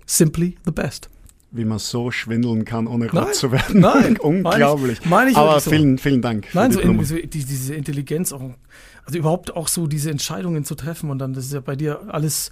simply 0.06 0.58
the 0.66 0.72
best 0.72 1.10
wie 1.52 1.66
man 1.66 1.80
so 1.80 2.12
schwindeln 2.12 2.66
kann, 2.66 2.88
ohne 2.88 3.10
rot 3.12 3.36
zu 3.36 3.52
werden. 3.52 3.82
Nein, 3.82 4.18
unglaublich. 4.20 5.00
Meine 5.02 5.02
ich, 5.02 5.10
meine 5.10 5.32
ich 5.32 5.38
Aber 5.38 5.62
vielen, 5.62 5.98
so. 5.98 6.04
vielen 6.04 6.22
Dank. 6.22 6.48
Nein, 6.54 6.72
so, 6.72 6.80
in, 6.80 7.04
so 7.04 7.16
die, 7.16 7.28
diese 7.28 7.74
Intelligenz, 7.74 8.32
auch, 8.32 8.42
also 9.06 9.18
überhaupt 9.18 9.56
auch 9.56 9.68
so 9.68 9.88
diese 9.88 10.12
Entscheidungen 10.12 10.64
zu 10.64 10.76
treffen 10.76 11.10
und 11.10 11.20
dann, 11.20 11.34
das 11.34 11.46
ist 11.46 11.54
ja 11.54 11.60
bei 11.60 11.76
dir 11.76 12.02
alles, 12.08 12.52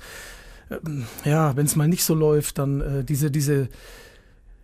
ähm, 0.72 1.06
ja, 1.26 1.56
wenn 1.56 1.66
es 1.66 1.76
mal 1.76 1.88
nicht 1.88 2.04
so 2.04 2.16
läuft, 2.16 2.58
dann 2.58 2.82
äh, 2.82 3.04
diese, 3.04 3.30
diese, 3.30 3.70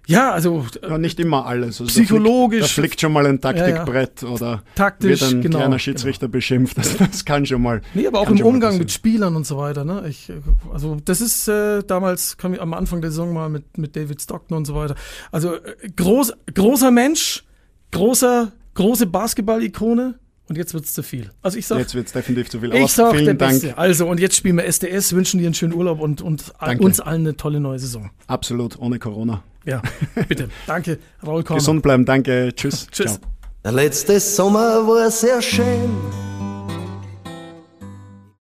ja, 0.08 0.32
also. 0.32 0.66
Ja, 0.82 0.98
nicht 0.98 1.20
immer 1.20 1.46
alles. 1.46 1.80
Also 1.80 1.86
psychologisch. 1.86 2.60
Da 2.62 2.66
fliegt, 2.66 2.78
da 2.78 2.82
fliegt, 2.82 3.02
schon 3.02 3.14
mal 3.14 3.26
ein 3.26 3.40
Taktikbrett 3.40 4.22
ja, 4.22 4.28
ja. 4.28 4.34
oder 4.34 4.64
Taktisch, 4.76 5.22
wird 5.22 5.34
ein 5.34 5.42
genau, 5.42 5.60
kleiner 5.60 5.80
Schiedsrichter 5.80 6.28
genau. 6.28 6.34
beschimpft. 6.34 6.78
Das, 6.78 6.98
das, 6.98 7.26
kann 7.26 7.46
schon 7.46 7.62
mal. 7.62 7.82
Nee, 7.94 8.08
aber 8.08 8.20
auch 8.20 8.30
im 8.30 8.42
Umgang 8.42 8.78
mit 8.78 8.92
Spielern 8.92 9.36
und 9.36 9.46
so 9.46 9.58
weiter. 9.58 9.86
Ne? 9.86 10.06
Ich, 10.10 10.32
also, 10.72 10.98
das 11.04 11.22
ist 11.22 11.48
äh, 11.48 11.84
damals, 11.84 12.38
kam 12.38 12.54
ich 12.54 12.62
am 12.62 12.74
Anfang 12.74 13.02
der 13.02 13.12
Saison 13.12 13.34
mal 13.34 13.50
mit, 13.50 13.78
mit 13.78 13.96
David 13.96 14.22
Stockton 14.22 14.58
und 14.58 14.66
so 14.66 14.76
weiter. 14.76 14.96
Also, 15.32 15.56
äh, 15.56 15.60
groß, 15.96 16.34
großer 16.54 16.92
Mensch, 16.92 17.44
großer, 17.92 18.52
große 18.74 19.08
Basketball-Ikone. 19.08 20.20
Und 20.50 20.58
jetzt 20.58 20.74
wird 20.74 20.84
es 20.84 20.94
zu 20.94 21.04
viel. 21.04 21.32
Also 21.42 21.58
ich 21.58 21.66
sag, 21.66 21.80
jetzt 21.80 21.96
wird 21.96 22.08
es 22.08 22.12
definitiv 22.12 22.50
zu 22.50 22.60
viel. 22.60 22.70
Aber 22.70 22.80
ich 22.82 22.92
sag 22.92 23.16
vielen 23.16 23.38
Dank. 23.38 23.54
Beste. 23.54 23.78
Also 23.78 24.08
und 24.08 24.20
jetzt 24.20 24.36
spielen 24.36 24.58
wir 24.58 24.66
SDS, 24.66 25.14
wünschen 25.14 25.40
dir 25.40 25.46
einen 25.46 25.54
schönen 25.54 25.74
Urlaub 25.74 26.02
und, 26.02 26.22
und 26.22 26.52
uns 26.80 27.00
allen 27.00 27.22
eine 27.22 27.38
tolle 27.38 27.62
neue 27.62 27.80
Saison. 27.80 28.12
Absolut, 28.28 28.78
ohne 28.78 29.00
Corona. 29.00 29.42
Ja, 29.66 29.82
bitte. 30.28 30.50
danke, 30.68 31.00
Raul 31.26 31.44
Korner. 31.44 31.60
Gesund 31.60 31.82
bleiben, 31.82 32.06
danke. 32.06 32.54
Tschüss. 32.56 32.88
Tschüss. 32.92 33.20
Der 33.64 33.72
letzte 33.72 34.20
Sommer 34.20 34.86
war 34.88 35.10
sehr 35.10 35.42
schön 35.42 35.90